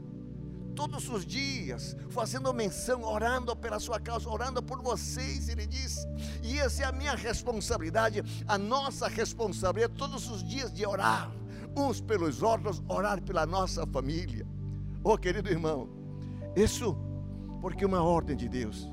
todos 0.75 1.07
os 1.09 1.25
dias, 1.25 1.95
fazendo 2.09 2.53
menção, 2.53 3.03
orando 3.03 3.55
pela 3.55 3.79
sua 3.79 3.99
causa, 3.99 4.29
orando 4.29 4.61
por 4.61 4.81
vocês, 4.81 5.47
ele 5.47 5.65
diz. 5.65 6.05
E 6.41 6.59
essa 6.59 6.83
é 6.83 6.85
a 6.85 6.91
minha 6.91 7.15
responsabilidade, 7.15 8.23
a 8.47 8.57
nossa 8.57 9.07
responsabilidade, 9.07 9.97
todos 9.97 10.29
os 10.29 10.43
dias 10.43 10.73
de 10.73 10.85
orar, 10.85 11.31
uns 11.75 12.01
pelos 12.01 12.41
outros, 12.41 12.83
orar 12.87 13.21
pela 13.21 13.45
nossa 13.45 13.85
família. 13.87 14.45
Oh, 15.03 15.17
querido 15.17 15.49
irmão, 15.49 16.02
isso 16.55 16.95
porque 17.61 17.85
uma 17.85 18.03
ordem 18.03 18.35
de 18.35 18.49
Deus. 18.49 18.91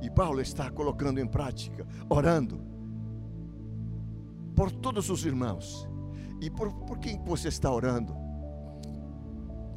E 0.00 0.10
Paulo 0.10 0.40
está 0.40 0.70
colocando 0.70 1.20
em 1.20 1.26
prática, 1.26 1.86
orando 2.08 2.60
por 4.54 4.70
todos 4.70 5.08
os 5.08 5.24
irmãos. 5.24 5.88
E 6.40 6.50
por, 6.50 6.72
por 6.84 6.98
quem 6.98 7.22
você 7.24 7.48
está 7.48 7.70
orando? 7.70 8.21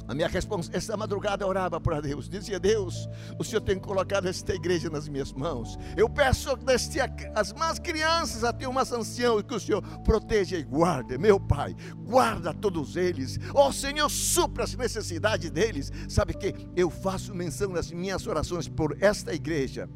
A 0.08 0.14
minha 0.14 0.28
resposta, 0.28 0.76
essa 0.76 0.96
madrugada 0.96 1.44
eu 1.44 1.48
orava 1.48 1.80
para 1.80 2.00
Deus, 2.00 2.28
dizia: 2.28 2.60
Deus, 2.60 3.08
o 3.38 3.44
Senhor 3.44 3.60
tem 3.60 3.78
colocado 3.78 4.26
esta 4.26 4.54
igreja 4.54 4.88
nas 4.88 5.08
minhas 5.08 5.32
mãos. 5.32 5.76
Eu 5.96 6.08
peço 6.08 6.54
desde 6.56 7.00
as 7.34 7.52
mais 7.52 7.78
crianças 7.78 8.44
até 8.44 8.68
umas 8.68 8.92
anciãos 8.92 9.42
que 9.42 9.54
o 9.54 9.60
Senhor 9.60 9.82
proteja 10.00 10.56
e 10.56 10.62
guarde, 10.62 11.18
meu 11.18 11.40
Pai, 11.40 11.74
guarda 12.04 12.54
todos 12.54 12.96
eles. 12.96 13.38
Ó 13.52 13.68
oh, 13.68 13.72
Senhor, 13.72 14.08
supra 14.08 14.64
as 14.64 14.74
necessidades 14.74 15.50
deles. 15.50 15.92
Sabe 16.08 16.34
que 16.34 16.54
eu 16.76 16.88
faço 16.88 17.34
menção 17.34 17.70
nas 17.70 17.90
minhas 17.90 18.26
orações 18.26 18.68
por 18.68 18.96
esta 19.00 19.34
igreja 19.34 19.88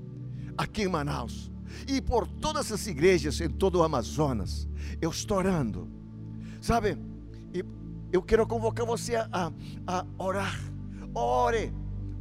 aqui 0.59 0.83
em 0.83 0.89
Manaus 0.89 1.51
e 1.87 2.01
por 2.01 2.27
todas 2.27 2.73
as 2.73 2.87
igrejas 2.87 3.41
em 3.41 3.49
todo 3.49 3.77
o 3.77 3.83
Amazonas. 3.83 4.69
Eu 5.01 5.11
estou 5.11 5.39
orando, 5.39 5.89
sabe? 6.61 6.99
E 7.55 7.65
eu 8.13 8.23
quero 8.23 8.47
convocar 8.47 8.85
você 8.87 9.17
a, 9.17 9.53
a, 9.87 10.07
orar. 10.19 10.59
Ore. 11.15 11.73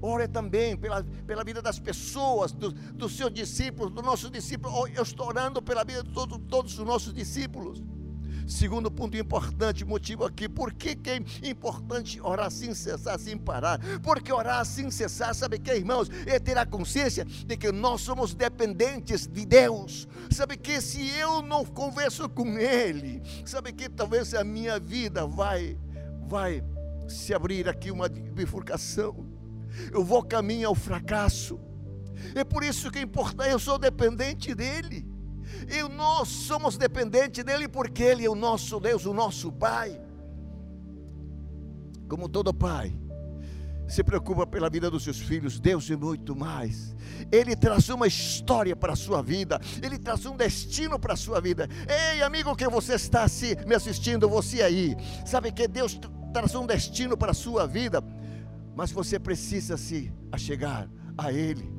Ore 0.02 0.28
também 0.28 0.78
pela, 0.78 1.04
pela 1.28 1.44
vida 1.44 1.62
das 1.62 1.78
pessoas, 1.78 2.54
do, 2.54 2.72
dos 2.72 3.18
seus 3.18 3.34
discípulos, 3.34 3.92
dos 3.92 4.04
nossos 4.04 4.32
discípulos. 4.32 4.74
Eu 4.96 5.04
estou 5.04 5.28
orando 5.28 5.62
pela 5.62 5.84
vida 5.84 6.04
de 6.04 6.10
todo, 6.12 6.40
todos 6.40 6.78
os 6.80 6.86
nossos 6.86 7.14
discípulos. 7.14 7.84
Segundo 8.48 8.90
ponto 8.90 9.16
importante, 9.16 9.86
motivo 9.86 10.26
aqui, 10.26 10.50
por 10.50 10.74
que, 10.74 10.96
que 10.96 11.10
é 11.10 11.22
importante 11.44 12.20
orar 12.22 12.50
sem 12.50 12.74
cessar, 12.74 13.20
sem 13.20 13.38
parar? 13.38 13.80
Porque 14.02 14.32
orar 14.34 14.66
sem 14.66 14.90
cessar, 14.90 15.34
sabe 15.36 15.60
que, 15.60 15.72
irmãos, 15.74 16.10
é 16.26 16.40
ter 16.40 16.58
a 16.58 16.66
consciência 16.66 17.26
de 17.26 17.56
que 17.56 17.72
nós 17.72 18.02
somos 18.02 18.34
dependentes 18.34 19.28
de 19.28 19.46
Deus. 19.46 20.08
Sabe 20.32 20.58
que 20.58 20.82
se 20.82 21.08
eu 21.10 21.42
não 21.42 21.66
converso 21.66 22.28
com 22.30 22.58
Ele, 22.58 23.22
sabe 23.46 23.72
que 23.72 23.90
talvez 23.90 24.34
a 24.34 24.44
minha 24.44 24.80
vida 24.80 25.26
vai, 25.26 25.78
vai 26.28 26.64
se 27.08 27.34
abrir 27.34 27.68
aqui 27.68 27.92
uma 27.92 28.08
bifurcação. 28.08 29.26
Eu 29.92 30.04
vou 30.04 30.24
caminho 30.24 30.68
ao 30.68 30.76
fracasso. 30.76 31.60
É 32.36 32.44
por 32.44 32.64
isso 32.64 32.92
que 32.92 33.00
é 33.00 33.02
importante, 33.02 33.52
eu 33.52 33.60
sou 33.60 33.78
dependente 33.78 34.54
dEle. 34.54 35.09
E 35.68 35.82
nós 35.90 36.28
somos 36.28 36.78
dependentes 36.78 37.44
dele 37.44 37.68
porque 37.68 38.04
ele 38.04 38.26
é 38.26 38.30
o 38.30 38.36
nosso 38.36 38.80
Deus, 38.80 39.06
o 39.06 39.14
nosso 39.14 39.52
Pai. 39.52 40.00
Como 42.08 42.28
todo 42.28 42.52
pai, 42.52 42.98
se 43.90 44.04
preocupa 44.04 44.46
pela 44.46 44.70
vida 44.70 44.90
dos 44.90 45.04
seus 45.04 45.20
filhos, 45.20 45.60
Deus 45.60 45.90
é 45.90 45.96
muito 45.96 46.36
mais. 46.36 46.96
Ele 47.32 47.56
traz 47.56 47.90
uma 47.90 48.08
história 48.08 48.76
para 48.76 48.94
a 48.94 48.96
sua 48.96 49.22
vida, 49.22 49.60
Ele 49.82 49.98
traz 49.98 50.26
um 50.26 50.36
destino 50.38 51.00
para 51.00 51.14
a 51.14 51.18
sua 51.18 51.42
vida. 51.42 51.68
Ei, 51.88 52.22
amigo, 52.22 52.56
que 52.56 52.68
você 52.68 52.94
está 52.94 53.28
se, 53.28 53.56
me 53.68 53.76
assistindo, 53.76 54.30
você 54.30 54.62
aí, 54.62 54.96
sabe 55.26 55.52
que 55.52 55.68
Deus 55.68 56.00
traz 56.32 56.54
um 56.56 56.66
destino 56.66 57.18
para 57.18 57.32
a 57.32 57.36
sua 57.36 57.66
vida, 57.68 58.04
mas 58.76 58.92
você 58.92 59.20
precisa 59.20 59.76
se 59.78 60.12
achegar 60.32 60.90
a 61.18 61.34
Ele. 61.34 61.79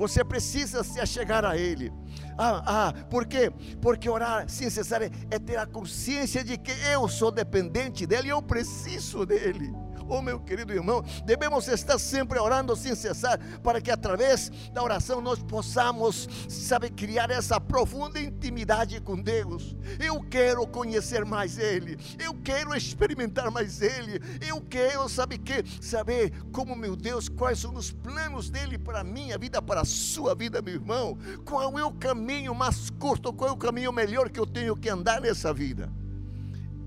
Você 0.00 0.24
precisa 0.24 0.82
se 0.82 0.98
achegar 0.98 1.44
a 1.44 1.58
Ele. 1.58 1.92
Ah, 2.38 2.62
ah, 2.64 2.94
por 3.10 3.26
quê? 3.26 3.52
Porque 3.82 4.08
orar 4.08 4.48
sem 4.48 4.70
cessar 4.70 5.02
é, 5.02 5.10
ter 5.38 5.58
a 5.58 5.66
consciência 5.66 6.42
de 6.42 6.56
que 6.56 6.72
eu 6.90 7.06
sou 7.06 7.30
dependente 7.30 8.06
dEle 8.06 8.28
e 8.28 8.30
eu 8.30 8.40
preciso 8.40 9.26
dEle 9.26 9.70
oh 10.10 10.20
meu 10.20 10.40
querido 10.40 10.72
irmão, 10.72 11.02
devemos 11.24 11.68
estar 11.68 11.98
sempre 11.98 12.38
orando 12.38 12.74
sem 12.74 12.94
cessar, 12.94 13.38
para 13.62 13.80
que 13.80 13.90
através 13.90 14.50
da 14.72 14.82
oração 14.82 15.20
nós 15.20 15.38
possamos, 15.42 16.28
sabe, 16.48 16.90
criar 16.90 17.30
essa 17.30 17.60
profunda 17.60 18.20
intimidade 18.20 19.00
com 19.00 19.16
Deus. 19.16 19.76
Eu 19.98 20.20
quero 20.20 20.66
conhecer 20.66 21.24
mais 21.24 21.58
Ele, 21.58 21.96
eu 22.18 22.34
quero 22.34 22.74
experimentar 22.74 23.50
mais 23.50 23.80
Ele, 23.80 24.20
eu 24.46 24.60
quero, 24.60 25.08
sabe 25.08 25.38
que, 25.38 25.64
saber 25.80 26.32
como 26.52 26.74
meu 26.74 26.96
Deus, 26.96 27.28
quais 27.28 27.60
são 27.60 27.74
os 27.74 27.92
planos 27.92 28.50
dele 28.50 28.76
para 28.76 29.00
a 29.00 29.04
minha 29.04 29.38
vida, 29.38 29.62
para 29.62 29.82
a 29.82 29.84
sua 29.84 30.34
vida, 30.34 30.60
meu 30.60 30.74
irmão. 30.74 31.16
Qual 31.44 31.78
é 31.78 31.84
o 31.84 31.92
caminho 31.92 32.54
mais 32.54 32.90
curto, 32.90 33.32
qual 33.32 33.50
é 33.50 33.52
o 33.52 33.56
caminho 33.56 33.92
melhor 33.92 34.28
que 34.28 34.40
eu 34.40 34.46
tenho 34.46 34.76
que 34.76 34.88
andar 34.88 35.20
nessa 35.20 35.54
vida? 35.54 35.90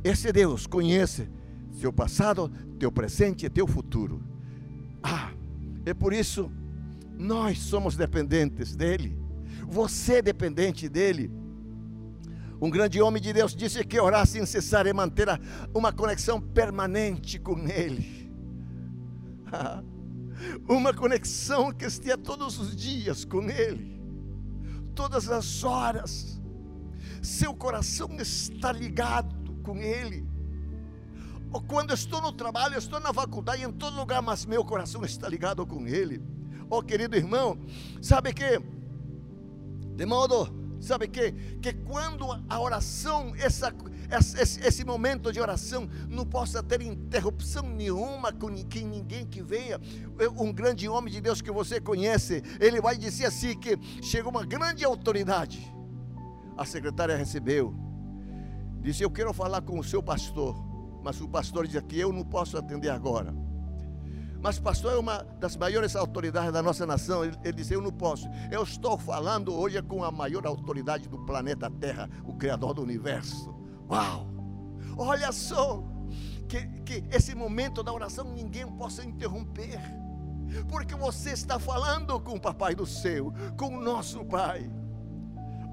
Esse 0.03 0.32
Deus 0.34 0.68
conhece 0.68 1.30
seu 1.83 1.91
passado, 1.91 2.49
teu 2.79 2.89
presente 2.89 3.45
e 3.45 3.49
teu 3.49 3.67
futuro. 3.67 4.23
Ah, 5.03 5.33
é 5.85 5.93
por 5.93 6.13
isso 6.13 6.49
nós 7.17 7.59
somos 7.59 7.97
dependentes 7.97 8.73
dele. 8.73 9.19
Você 9.67 10.15
é 10.15 10.21
dependente 10.21 10.87
dele. 10.87 11.29
Um 12.61 12.69
grande 12.69 13.01
homem 13.01 13.21
de 13.21 13.33
Deus 13.33 13.53
disse 13.53 13.83
que 13.83 13.99
orar 13.99 14.25
sem 14.25 14.45
cessar 14.45 14.87
é 14.87 14.93
manter 14.93 15.27
uma 15.73 15.91
conexão 15.91 16.39
permanente 16.39 17.37
com 17.37 17.67
ele. 17.67 18.31
uma 20.65 20.93
conexão 20.93 21.69
que 21.69 21.83
esteja 21.83 22.17
todos 22.17 22.57
os 22.59 22.73
dias 22.77 23.25
com 23.25 23.49
ele, 23.49 24.01
todas 24.95 25.29
as 25.29 25.65
horas. 25.65 26.41
Seu 27.21 27.53
coração 27.53 28.09
está 28.21 28.71
ligado 28.71 29.61
com 29.61 29.75
ele 29.79 30.31
quando 31.62 31.93
estou 31.93 32.22
no 32.22 32.31
trabalho, 32.31 32.77
estou 32.77 33.00
na 33.00 33.13
faculdade, 33.13 33.63
em 33.63 33.72
todo 33.72 33.95
lugar, 33.95 34.22
mas 34.22 34.45
meu 34.45 34.65
coração 34.65 35.03
está 35.03 35.27
ligado 35.29 35.65
com 35.65 35.88
Ele. 35.88 36.22
Oh, 36.69 36.81
querido 36.81 37.15
irmão, 37.15 37.60
sabe 38.01 38.33
que, 38.33 38.60
de 39.95 40.05
modo, 40.05 40.50
sabe 40.79 41.07
que, 41.07 41.31
que 41.62 41.74
quando 41.74 42.25
a 42.50 42.60
oração, 42.60 43.33
essa, 43.36 43.72
esse, 44.39 44.60
esse 44.65 44.83
momento 44.83 45.31
de 45.31 45.39
oração, 45.39 45.88
não 46.10 46.25
possa 46.25 46.63
ter 46.63 46.81
interrupção 46.81 47.63
nenhuma 47.63 48.33
com 48.33 48.50
ninguém, 48.50 48.88
ninguém 48.88 49.25
que 49.25 49.43
venha, 49.43 49.79
um 50.39 50.51
grande 50.51 50.89
homem 50.89 51.13
de 51.13 51.22
Deus 51.22 51.41
que 51.41 51.51
você 51.51 51.79
conhece, 51.79 52.41
ele 52.60 52.81
vai 52.81 52.98
dizer 52.98 53.25
assim: 53.25 53.55
que 53.57 53.77
chegou 54.01 54.31
uma 54.31 54.45
grande 54.45 54.83
autoridade. 54.83 55.72
A 56.57 56.65
secretária 56.65 57.15
recebeu, 57.15 57.75
disse: 58.81 59.03
Eu 59.03 59.12
quero 59.12 59.33
falar 59.33 59.62
com 59.62 59.77
o 59.77 59.83
seu 59.83 60.01
pastor 60.01 60.73
mas 61.03 61.19
o 61.19 61.27
pastor 61.27 61.67
diz 61.67 61.75
aqui: 61.75 62.00
Eu 62.00 62.13
não 62.13 62.24
posso 62.24 62.57
atender 62.57 62.89
agora. 62.89 63.33
Mas 64.41 64.57
o 64.57 64.62
pastor 64.62 64.93
é 64.93 64.98
uma 64.98 65.24
das 65.39 65.55
maiores 65.55 65.95
autoridades 65.95 66.51
da 66.51 66.62
nossa 66.62 66.86
nação. 66.86 67.24
Ele, 67.24 67.38
ele 67.43 67.53
disse: 67.53 67.74
Eu 67.74 67.81
não 67.81 67.91
posso. 67.91 68.27
Eu 68.51 68.63
estou 68.63 68.98
falando 68.98 69.53
hoje 69.53 69.81
com 69.81 70.03
a 70.03 70.12
maior 70.12 70.45
autoridade 70.48 71.07
do 71.07 71.19
planeta 71.25 71.69
Terra, 71.69 72.10
o 72.25 72.33
Criador 72.33 72.74
do 72.74 72.81
universo. 72.81 73.53
Uau! 73.89 74.27
Olha 74.98 75.31
só, 75.31 75.83
que, 76.48 76.67
que 76.83 77.03
esse 77.15 77.33
momento 77.33 77.81
da 77.81 77.91
oração 77.91 78.25
ninguém 78.25 78.67
possa 78.67 79.03
interromper, 79.03 79.79
porque 80.69 80.93
você 80.93 81.31
está 81.31 81.60
falando 81.60 82.19
com 82.19 82.36
o 82.36 82.41
Papai 82.41 82.75
do 82.75 82.86
céu, 82.86 83.33
com 83.57 83.77
o 83.77 83.81
nosso 83.81 84.24
Pai. 84.25 84.69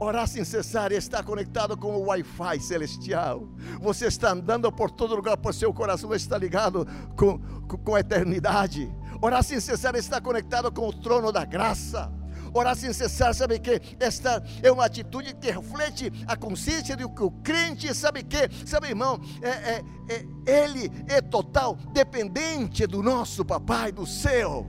Orar 0.03 0.27
sem 0.27 0.43
cessar 0.45 0.93
e 0.93 0.97
estar 0.97 1.23
conectado 1.23 1.77
com 1.77 1.95
o 1.95 2.07
Wi-Fi 2.07 2.59
celestial. 2.61 3.47
Você 3.83 4.07
está 4.07 4.31
andando 4.31 4.73
por 4.73 4.91
todo 4.91 5.15
lugar, 5.15 5.37
por 5.37 5.53
seu 5.53 5.75
coração 5.75 6.15
está 6.15 6.39
ligado 6.39 6.87
com, 7.19 7.39
com, 7.69 7.77
com 7.77 7.95
a 7.95 8.01
eternidade. 8.01 8.91
Orar 9.21 9.45
sem 9.45 9.61
cessar 9.61 9.95
e 9.95 9.99
estar 9.99 10.23
conectado 10.23 10.73
com 10.73 10.89
o 10.89 10.93
trono 10.93 11.31
da 11.31 11.45
graça. 11.45 12.11
Orar 12.55 12.75
sem 12.75 12.95
cessar, 12.95 13.35
sabe 13.35 13.59
que 13.59 13.79
esta 14.01 14.43
é 14.63 14.73
uma 14.73 14.87
atitude 14.87 15.35
que 15.35 15.51
reflete 15.51 16.11
a 16.27 16.35
consciência 16.35 16.97
de 16.97 17.07
que 17.07 17.23
o 17.23 17.31
crente, 17.31 17.95
sabe 17.95 18.23
que, 18.25 18.49
sabe 18.67 18.89
irmão, 18.89 19.21
é, 19.43 19.49
é, 19.49 19.85
é, 20.09 20.65
ele 20.65 20.91
é 21.09 21.21
total 21.21 21.77
dependente 21.93 22.87
do 22.87 23.03
nosso 23.03 23.45
Papai 23.45 23.93
do 23.93 24.07
céu. 24.07 24.67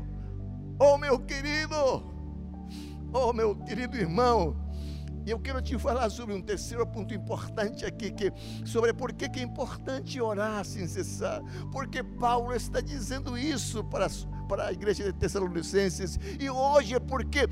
Oh 0.77 0.97
meu 0.97 1.17
querido, 1.19 2.03
oh 3.13 3.31
meu 3.31 3.55
querido 3.55 3.95
irmão, 3.97 4.60
e 5.25 5.31
eu 5.31 5.39
quero 5.39 5.61
te 5.61 5.77
falar 5.77 6.09
sobre 6.09 6.33
um 6.33 6.41
terceiro 6.41 6.85
ponto 6.85 7.13
importante 7.13 7.85
aqui, 7.85 8.11
que, 8.11 8.31
sobre 8.65 8.93
por 8.93 9.13
que, 9.13 9.25
é 9.39 9.43
importante 9.43 10.19
orar 10.21 10.65
sem 10.65 10.87
cessar. 10.87 11.41
Porque 11.71 12.03
Paulo 12.03 12.53
está 12.53 12.81
dizendo 12.81 13.37
isso 13.37 13.83
para, 13.83 14.07
para 14.51 14.67
a 14.67 14.73
igreja 14.73 15.05
de 15.05 15.13
Tessalonicenses. 15.13 16.19
E 16.37 16.49
hoje 16.49 16.95
é 16.95 16.99
porque 16.99 17.47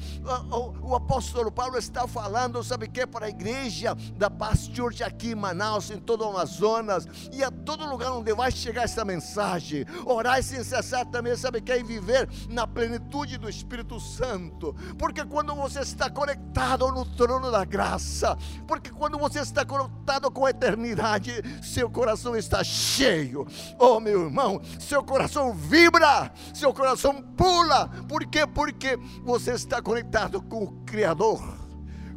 o, 0.52 0.56
o, 0.56 0.90
o 0.90 0.96
apóstolo 0.96 1.50
Paulo 1.50 1.78
está 1.78 2.06
falando, 2.06 2.62
sabe 2.62 2.88
o 2.88 2.90
que? 2.90 3.08
Para 3.08 3.28
a 3.28 3.30
igreja 3.30 3.96
da 4.18 4.30
Paz 4.30 4.70
Church 4.74 5.02
aqui 5.02 5.32
em 5.32 5.36
Manaus, 5.36 5.90
em 5.90 5.98
todo 5.98 6.26
o 6.26 6.30
Amazonas, 6.30 7.08
e 7.32 7.42
a 7.42 7.50
todo 7.50 7.86
lugar 7.86 8.12
onde 8.12 8.34
vai 8.34 8.52
chegar 8.52 8.84
essa 8.84 9.06
mensagem. 9.06 9.86
Orar 10.06 10.44
sem 10.44 10.62
cessar 10.62 11.06
também, 11.06 11.38
sabe 11.38 11.60
o 11.60 11.62
que? 11.62 11.72
E 11.72 11.84
viver 11.84 12.28
na 12.50 12.68
plenitude 12.68 13.38
do 13.38 13.50
Espírito 13.50 13.98
Santo. 13.98 14.76
Porque 14.98 15.24
quando 15.24 15.56
você 15.56 15.80
está 15.80 16.10
conectado 16.10 16.92
no 16.92 17.06
trono 17.06 17.50
da 17.50 17.64
graça, 17.64 18.38
porque 18.68 18.90
quando 18.90 19.18
você 19.18 19.40
está 19.40 19.64
conectado 19.64 20.30
com 20.30 20.46
a 20.46 20.50
eternidade, 20.50 21.32
seu 21.64 21.90
coração 21.90 22.36
está 22.36 22.62
cheio. 22.62 23.48
Oh, 23.78 24.02
meu 24.02 24.26
irmão, 24.26 24.62
seu 24.78 25.02
coração 25.02 25.54
vibra, 25.54 26.30
seu 26.54 26.74
coração 26.74 26.89
pula. 27.36 27.88
Por 28.08 28.26
quê? 28.26 28.46
Porque 28.46 28.98
você 29.24 29.54
está 29.54 29.82
conectado 29.82 30.42
com 30.42 30.64
o 30.64 30.72
Criador, 30.86 31.42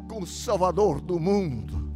com 0.07 0.21
o 0.21 0.27
Salvador 0.27 1.01
do 1.01 1.19
mundo. 1.19 1.93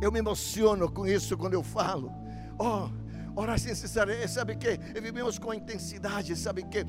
Eu 0.00 0.12
me 0.12 0.18
emociono 0.18 0.90
com 0.90 1.06
isso 1.06 1.36
quando 1.36 1.54
eu 1.54 1.62
falo. 1.62 2.12
Oh, 2.58 2.88
orar 3.40 3.58
sem 3.58 3.74
sabe 3.74 4.56
que 4.56 4.78
vivemos 5.00 5.38
com 5.38 5.52
intensidade, 5.52 6.36
sabe 6.36 6.62
que 6.64 6.84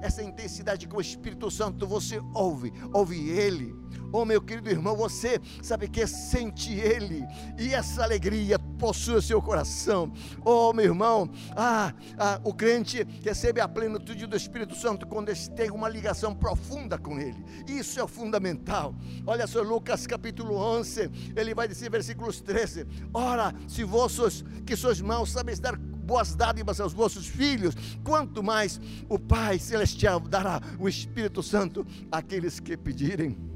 essa 0.00 0.22
intensidade 0.22 0.88
com 0.88 0.96
o 0.96 1.00
Espírito 1.00 1.50
Santo 1.50 1.86
você 1.86 2.20
ouve, 2.34 2.72
ouve 2.92 3.30
Ele, 3.30 3.74
Oh, 4.12 4.24
meu 4.24 4.42
querido 4.42 4.68
irmão, 4.68 4.94
você 4.94 5.40
sabe 5.62 5.88
que 5.88 6.06
sente 6.06 6.72
Ele 6.72 7.24
e 7.58 7.72
essa 7.72 8.04
alegria 8.04 8.58
possui 8.58 9.14
o 9.14 9.22
seu 9.22 9.40
coração. 9.40 10.12
Oh, 10.44 10.72
meu 10.72 10.84
irmão, 10.84 11.30
ah, 11.56 11.94
ah, 12.18 12.40
o 12.44 12.52
crente 12.52 13.06
recebe 13.22 13.60
a 13.60 13.68
plenitude 13.68 14.26
do 14.26 14.36
Espírito 14.36 14.74
Santo 14.74 15.06
quando 15.06 15.32
tem 15.54 15.70
uma 15.70 15.88
ligação 15.88 16.34
profunda 16.34 16.98
com 16.98 17.18
Ele. 17.18 17.42
Isso 17.66 18.00
é 18.00 18.06
fundamental. 18.06 18.94
Olha 19.26 19.46
só, 19.46 19.62
Lucas 19.62 20.06
capítulo 20.06 20.56
11, 20.56 21.10
ele 21.34 21.54
vai 21.54 21.66
dizer, 21.66 21.90
versículos 21.90 22.40
13: 22.40 22.86
Ora, 23.14 23.54
se 23.66 23.82
vossos 23.84 24.44
que 24.66 24.76
sois 24.76 25.00
maus 25.00 25.32
sabeis 25.32 25.58
dar 25.58 25.76
boas 25.76 26.34
dádivas 26.34 26.80
aos 26.80 26.92
vossos 26.92 27.26
filhos, 27.26 27.74
quanto 28.04 28.42
mais 28.42 28.80
o 29.08 29.18
Pai 29.18 29.58
Celestial 29.58 30.20
dará 30.20 30.60
o 30.78 30.88
Espírito 30.88 31.42
Santo 31.42 31.86
àqueles 32.10 32.60
que 32.60 32.76
pedirem. 32.76 33.51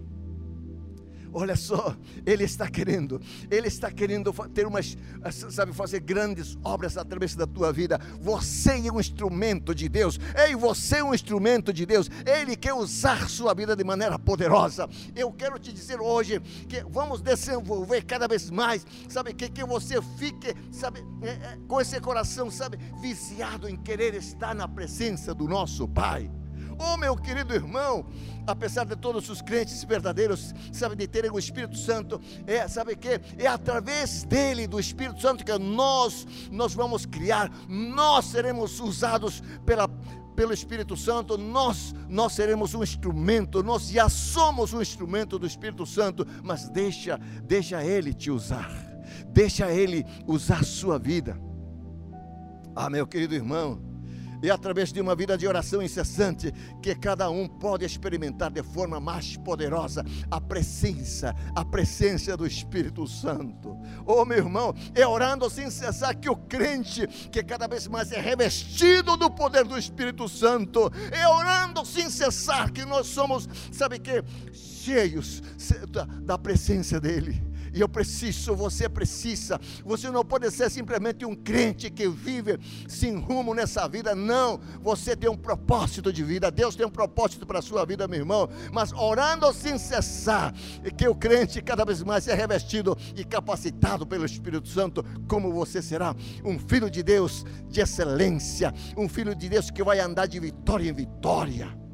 Olha 1.38 1.54
só, 1.54 1.94
Ele 2.24 2.44
está 2.44 2.66
querendo, 2.66 3.20
Ele 3.50 3.68
está 3.68 3.90
querendo 3.90 4.32
ter 4.54 4.66
umas, 4.66 4.96
sabe, 5.50 5.70
fazer 5.74 6.00
grandes 6.00 6.56
obras 6.64 6.96
através 6.96 7.36
da 7.36 7.46
tua 7.46 7.70
vida. 7.70 8.00
Você 8.22 8.88
é 8.88 8.90
um 8.90 8.98
instrumento 8.98 9.74
de 9.74 9.86
Deus, 9.86 10.18
ei, 10.34 10.56
você 10.56 10.96
é 10.96 11.04
um 11.04 11.12
instrumento 11.12 11.74
de 11.74 11.84
Deus, 11.84 12.10
Ele 12.24 12.56
quer 12.56 12.72
usar 12.72 13.28
sua 13.28 13.52
vida 13.52 13.76
de 13.76 13.84
maneira 13.84 14.18
poderosa. 14.18 14.88
Eu 15.14 15.30
quero 15.30 15.58
te 15.58 15.74
dizer 15.74 16.00
hoje 16.00 16.40
que 16.66 16.82
vamos 16.88 17.20
desenvolver 17.20 18.06
cada 18.06 18.26
vez 18.26 18.48
mais, 18.48 18.86
sabe, 19.06 19.34
que, 19.34 19.50
que 19.50 19.62
você 19.62 20.00
fique, 20.18 20.54
sabe, 20.72 21.04
é, 21.20 21.28
é, 21.28 21.58
com 21.68 21.78
esse 21.78 22.00
coração, 22.00 22.50
sabe, 22.50 22.78
viciado 22.98 23.68
em 23.68 23.76
querer 23.76 24.14
estar 24.14 24.54
na 24.54 24.66
presença 24.66 25.34
do 25.34 25.46
nosso 25.46 25.86
Pai. 25.86 26.30
Oh, 26.78 26.96
meu 26.96 27.16
querido 27.16 27.54
irmão, 27.54 28.06
apesar 28.46 28.84
de 28.84 28.96
todos 28.96 29.28
os 29.28 29.40
crentes 29.40 29.82
verdadeiros, 29.84 30.54
sabe, 30.72 30.94
de 30.94 31.06
terem 31.06 31.30
o 31.30 31.38
Espírito 31.38 31.76
Santo, 31.76 32.20
é, 32.46 32.68
sabe 32.68 32.96
que 32.96 33.20
é 33.38 33.46
através 33.46 34.24
dele, 34.24 34.66
do 34.66 34.78
Espírito 34.78 35.20
Santo, 35.20 35.44
que 35.44 35.58
nós, 35.58 36.26
nós 36.50 36.74
vamos 36.74 37.06
criar, 37.06 37.50
nós 37.68 38.26
seremos 38.26 38.78
usados 38.78 39.42
pela, 39.64 39.88
pelo 40.36 40.52
Espírito 40.52 40.96
Santo, 40.96 41.38
nós, 41.38 41.94
nós 42.08 42.34
seremos 42.34 42.74
um 42.74 42.82
instrumento, 42.82 43.62
nós 43.62 43.88
já 43.88 44.08
somos 44.08 44.72
um 44.74 44.82
instrumento 44.82 45.38
do 45.38 45.46
Espírito 45.46 45.86
Santo, 45.86 46.26
mas 46.44 46.68
deixa, 46.68 47.18
deixa 47.42 47.82
Ele 47.82 48.12
te 48.12 48.30
usar, 48.30 48.70
deixa 49.28 49.72
Ele 49.72 50.04
usar 50.26 50.60
a 50.60 50.64
sua 50.64 50.98
vida. 50.98 51.40
Ah, 52.74 52.90
meu 52.90 53.06
querido 53.06 53.34
irmão, 53.34 53.80
e 54.46 54.50
através 54.50 54.92
de 54.92 55.00
uma 55.00 55.16
vida 55.16 55.36
de 55.36 55.44
oração 55.44 55.82
incessante 55.82 56.52
que 56.80 56.94
cada 56.94 57.28
um 57.28 57.48
pode 57.48 57.84
experimentar 57.84 58.48
de 58.48 58.62
forma 58.62 59.00
mais 59.00 59.36
poderosa 59.36 60.04
a 60.30 60.40
presença, 60.40 61.34
a 61.52 61.64
presença 61.64 62.36
do 62.36 62.46
Espírito 62.46 63.08
Santo. 63.08 63.76
Oh, 64.06 64.24
meu 64.24 64.38
irmão, 64.38 64.72
é 64.94 65.04
orando 65.04 65.50
sem 65.50 65.68
cessar 65.68 66.14
que 66.14 66.30
o 66.30 66.36
crente, 66.36 67.08
que 67.32 67.42
cada 67.42 67.66
vez 67.66 67.88
mais 67.88 68.12
é 68.12 68.20
revestido 68.20 69.16
do 69.16 69.28
poder 69.28 69.64
do 69.64 69.76
Espírito 69.76 70.28
Santo, 70.28 70.92
é 71.10 71.26
orando 71.26 71.84
sem 71.84 72.08
cessar 72.08 72.70
que 72.70 72.84
nós 72.84 73.08
somos, 73.08 73.48
sabe 73.72 73.98
que, 73.98 74.22
cheios 74.52 75.42
da 76.22 76.38
presença 76.38 77.00
dEle 77.00 77.55
e 77.76 77.80
eu 77.82 77.88
preciso, 77.90 78.56
você 78.56 78.88
precisa. 78.88 79.60
Você 79.84 80.10
não 80.10 80.24
pode 80.24 80.50
ser 80.50 80.70
simplesmente 80.70 81.26
um 81.26 81.34
crente 81.34 81.90
que 81.90 82.08
vive 82.08 82.58
sem 82.88 83.18
rumo 83.18 83.52
nessa 83.52 83.86
vida. 83.86 84.14
Não, 84.14 84.58
você 84.80 85.14
tem 85.14 85.28
um 85.28 85.36
propósito 85.36 86.10
de 86.10 86.24
vida. 86.24 86.50
Deus 86.50 86.74
tem 86.74 86.86
um 86.86 86.90
propósito 86.90 87.44
para 87.44 87.58
a 87.58 87.62
sua 87.62 87.84
vida, 87.84 88.08
meu 88.08 88.20
irmão. 88.20 88.48
Mas 88.72 88.94
orando 88.94 89.52
sem 89.52 89.76
cessar, 89.76 90.54
que 90.96 91.06
o 91.06 91.14
crente 91.14 91.60
cada 91.60 91.84
vez 91.84 92.02
mais 92.02 92.26
é 92.28 92.34
revestido 92.34 92.96
e 93.14 93.22
capacitado 93.22 94.06
pelo 94.06 94.24
Espírito 94.24 94.68
Santo, 94.68 95.04
como 95.28 95.52
você 95.52 95.82
será 95.82 96.16
um 96.42 96.58
filho 96.58 96.88
de 96.90 97.02
Deus 97.02 97.44
de 97.68 97.82
excelência, 97.82 98.72
um 98.96 99.06
filho 99.06 99.34
de 99.34 99.50
Deus 99.50 99.70
que 99.70 99.84
vai 99.84 100.00
andar 100.00 100.24
de 100.24 100.40
vitória 100.40 100.88
em 100.88 100.94
vitória. 100.94 101.85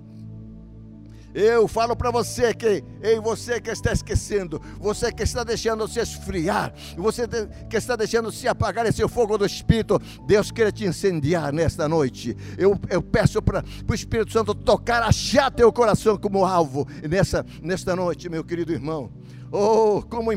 Eu 1.34 1.66
falo 1.66 1.96
para 1.96 2.10
você 2.10 2.52
que, 2.52 2.84
ei, 3.02 3.18
você 3.18 3.60
que 3.60 3.70
está 3.70 3.92
esquecendo, 3.92 4.60
você 4.78 5.10
que 5.10 5.22
está 5.22 5.42
deixando 5.42 5.88
se 5.88 5.98
esfriar, 5.98 6.74
você 6.96 7.26
que 7.70 7.76
está 7.76 7.96
deixando 7.96 8.30
se 8.30 8.46
apagar 8.46 8.84
esse 8.84 9.06
fogo 9.08 9.38
do 9.38 9.46
Espírito, 9.46 10.00
Deus 10.26 10.50
quer 10.50 10.70
te 10.72 10.84
incendiar 10.84 11.52
nesta 11.52 11.88
noite. 11.88 12.36
Eu, 12.58 12.78
eu 12.90 13.02
peço 13.02 13.40
para 13.40 13.64
o 13.88 13.94
Espírito 13.94 14.32
Santo 14.32 14.54
tocar, 14.54 15.02
achar 15.02 15.50
teu 15.50 15.72
coração 15.72 16.18
como 16.18 16.44
alvo 16.44 16.86
nessa, 17.08 17.46
nesta 17.62 17.96
noite, 17.96 18.28
meu 18.28 18.44
querido 18.44 18.72
irmão. 18.72 19.10
Oh, 19.50 20.02
como, 20.02 20.30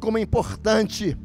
como 0.00 0.18
importante. 0.18 1.16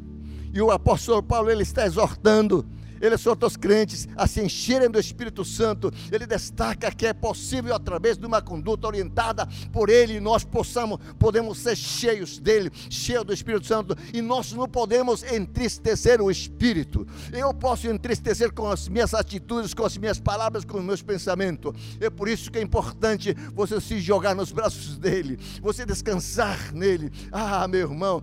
E 0.52 0.60
o 0.60 0.70
apóstolo 0.70 1.22
Paulo 1.22 1.50
ele 1.50 1.62
está 1.62 1.84
exortando 1.84 2.64
ele 3.00 3.14
exorta 3.14 3.46
os 3.46 3.56
crentes 3.56 4.08
a 4.16 4.26
se 4.26 4.42
encherem 4.42 4.90
do 4.90 4.98
Espírito 4.98 5.44
Santo. 5.44 5.92
Ele 6.10 6.26
destaca 6.26 6.90
que 6.90 7.06
é 7.06 7.12
possível 7.12 7.74
através 7.74 8.16
de 8.16 8.26
uma 8.26 8.40
conduta 8.40 8.86
orientada 8.86 9.46
por 9.72 9.88
Ele, 9.88 10.20
nós 10.20 10.44
possamos, 10.44 10.98
podemos 11.18 11.58
ser 11.58 11.76
cheios 11.76 12.38
dele, 12.38 12.70
cheios 12.90 13.24
do 13.24 13.32
Espírito 13.32 13.66
Santo, 13.66 13.96
e 14.12 14.20
nós 14.20 14.52
não 14.52 14.68
podemos 14.68 15.22
entristecer 15.22 16.20
o 16.20 16.30
Espírito. 16.30 17.06
Eu 17.32 17.52
posso 17.52 17.88
entristecer 17.88 18.52
com 18.52 18.68
as 18.68 18.88
minhas 18.88 19.14
atitudes, 19.14 19.74
com 19.74 19.84
as 19.84 19.96
minhas 19.96 20.18
palavras, 20.18 20.64
com 20.64 20.78
os 20.78 20.84
meus 20.84 21.02
pensamentos. 21.02 21.72
É 22.00 22.10
por 22.10 22.28
isso 22.28 22.50
que 22.50 22.58
é 22.58 22.62
importante 22.62 23.34
você 23.54 23.80
se 23.80 24.00
jogar 24.00 24.34
nos 24.34 24.52
braços 24.52 24.98
dele, 24.98 25.38
você 25.60 25.84
descansar 25.84 26.72
nele. 26.72 27.10
Ah, 27.30 27.66
meu 27.68 27.80
irmão, 27.80 28.22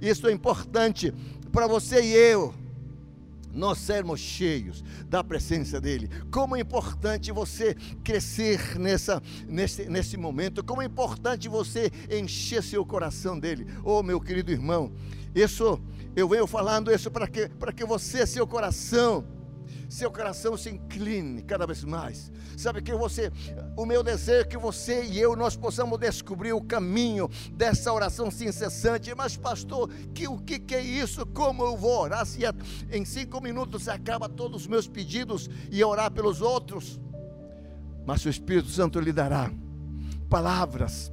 isso 0.00 0.26
é 0.26 0.32
importante 0.32 1.12
para 1.52 1.66
você 1.66 2.02
e 2.02 2.12
eu 2.12 2.54
nós 3.52 3.78
sermos 3.78 4.20
cheios 4.20 4.82
da 5.08 5.22
presença 5.22 5.80
dEle. 5.80 6.08
Como 6.30 6.56
é 6.56 6.60
importante 6.60 7.30
você 7.30 7.74
crescer 8.02 8.78
nessa, 8.78 9.22
nesse, 9.46 9.88
nesse 9.88 10.16
momento, 10.16 10.64
como 10.64 10.82
é 10.82 10.86
importante 10.86 11.48
você 11.48 11.90
encher 12.10 12.62
seu 12.62 12.84
coração 12.84 13.38
dEle. 13.38 13.66
Oh, 13.84 14.02
meu 14.02 14.20
querido 14.20 14.50
irmão, 14.50 14.92
isso, 15.34 15.80
eu 16.14 16.28
venho 16.28 16.46
falando 16.46 16.92
isso 16.92 17.10
para 17.10 17.26
que, 17.26 17.48
para 17.48 17.72
que 17.72 17.84
você, 17.84 18.26
seu 18.26 18.46
coração, 18.46 19.24
seu 19.92 20.10
coração 20.10 20.56
se 20.56 20.70
incline 20.70 21.42
cada 21.42 21.66
vez 21.66 21.84
mais. 21.84 22.32
Sabe 22.56 22.80
que 22.80 22.94
você, 22.94 23.30
o 23.76 23.84
meu 23.84 24.02
desejo 24.02 24.40
é 24.40 24.44
que 24.44 24.56
você 24.56 25.04
e 25.04 25.20
eu 25.20 25.36
nós 25.36 25.54
possamos 25.54 25.98
descobrir 25.98 26.54
o 26.54 26.62
caminho 26.62 27.28
dessa 27.52 27.92
oração 27.92 28.28
incessante. 28.28 29.14
Mas 29.14 29.36
pastor, 29.36 29.90
que 30.14 30.26
o 30.26 30.38
que, 30.38 30.58
que 30.58 30.74
é 30.74 30.80
isso? 30.80 31.26
Como 31.26 31.62
eu 31.62 31.76
vou 31.76 32.00
orar 32.00 32.24
se 32.24 32.40
em 32.90 33.04
cinco 33.04 33.40
minutos 33.40 33.86
acaba 33.86 34.28
todos 34.30 34.62
os 34.62 34.66
meus 34.66 34.88
pedidos 34.88 35.50
e 35.70 35.84
orar 35.84 36.10
pelos 36.10 36.40
outros? 36.40 36.98
Mas 38.06 38.24
o 38.24 38.30
Espírito 38.30 38.68
Santo 38.68 38.98
lhe 38.98 39.12
dará 39.12 39.52
palavras 40.30 41.12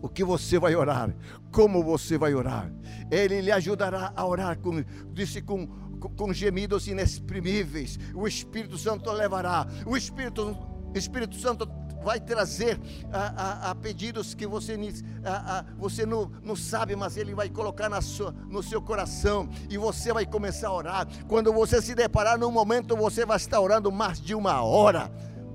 o 0.00 0.08
que 0.08 0.22
você 0.22 0.58
vai 0.58 0.76
orar, 0.76 1.14
como 1.50 1.82
você 1.82 2.18
vai 2.18 2.34
orar. 2.34 2.70
Ele 3.10 3.40
lhe 3.40 3.50
ajudará 3.50 4.12
a 4.14 4.26
orar 4.26 4.58
com, 4.58 4.84
disse 5.12 5.40
com 5.40 5.87
com 5.98 6.32
gemidos 6.32 6.86
inexprimíveis. 6.86 7.98
O 8.14 8.26
Espírito 8.26 8.78
Santo 8.78 9.10
levará. 9.10 9.66
O 9.86 9.96
Espírito, 9.96 10.56
Espírito 10.94 11.36
Santo 11.36 11.68
vai 12.02 12.20
trazer 12.20 12.80
a, 13.12 13.68
a, 13.68 13.70
a 13.70 13.74
pedidos 13.74 14.34
que 14.34 14.46
você, 14.46 14.78
a, 15.24 15.64
você 15.76 16.06
não, 16.06 16.30
não 16.42 16.56
sabe, 16.56 16.94
mas 16.96 17.16
Ele 17.16 17.34
vai 17.34 17.48
colocar 17.48 17.88
na 17.88 18.00
sua, 18.00 18.32
no 18.48 18.62
seu 18.62 18.80
coração 18.80 19.48
e 19.68 19.76
você 19.76 20.12
vai 20.12 20.24
começar 20.24 20.68
a 20.68 20.72
orar. 20.72 21.08
Quando 21.26 21.52
você 21.52 21.82
se 21.82 21.94
deparar 21.94 22.38
num 22.38 22.50
momento, 22.50 22.96
você 22.96 23.26
vai 23.26 23.36
estar 23.36 23.60
orando 23.60 23.90
mais 23.90 24.20
de 24.20 24.34
uma 24.34 24.62
hora. 24.62 25.10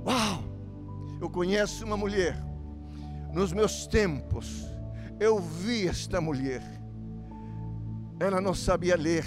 Uau! 0.06 0.44
Eu 1.22 1.30
conheço 1.30 1.86
uma 1.86 1.96
mulher, 1.96 2.38
nos 3.32 3.54
meus 3.54 3.88
tempos, 3.88 4.66
eu 5.20 5.40
vi 5.40 5.88
esta 5.88 6.20
mulher. 6.20 6.62
Ela 8.20 8.42
não 8.42 8.54
sabia 8.54 8.98
ler, 8.98 9.26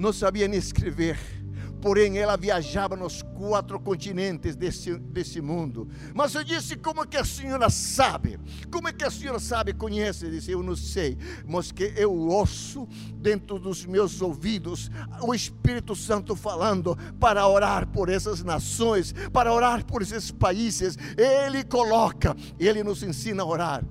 não 0.00 0.12
sabia 0.12 0.48
nem 0.48 0.58
escrever 0.58 1.18
porém 1.80 2.18
ela 2.18 2.36
viajava 2.36 2.94
nos 2.96 3.22
quatro 3.22 3.80
continentes 3.80 4.54
desse, 4.54 4.96
desse 4.98 5.40
mundo. 5.40 5.88
Mas 6.14 6.34
eu 6.34 6.44
disse: 6.44 6.76
Como 6.76 7.06
que 7.06 7.16
a 7.16 7.24
senhora 7.24 7.70
sabe? 7.70 8.38
Como 8.70 8.88
é 8.88 8.92
que 8.92 9.04
a 9.04 9.10
senhora 9.10 9.38
sabe, 9.38 9.72
conhece? 9.72 10.26
Eu 10.26 10.30
disse: 10.30 10.50
Eu 10.50 10.62
não 10.62 10.76
sei, 10.76 11.16
mas 11.46 11.72
que 11.72 11.92
eu 11.96 12.12
ouço 12.12 12.86
dentro 13.16 13.58
dos 13.58 13.86
meus 13.86 14.20
ouvidos 14.20 14.90
o 15.22 15.34
Espírito 15.34 15.96
Santo 15.96 16.36
falando 16.36 16.96
para 17.18 17.46
orar 17.46 17.86
por 17.86 18.08
essas 18.08 18.42
nações, 18.42 19.14
para 19.32 19.52
orar 19.52 19.84
por 19.84 20.02
esses 20.02 20.30
países. 20.30 20.98
Ele 21.16 21.64
coloca, 21.64 22.36
ele 22.58 22.82
nos 22.84 23.02
ensina 23.02 23.42
a 23.42 23.46
orar 23.46 23.84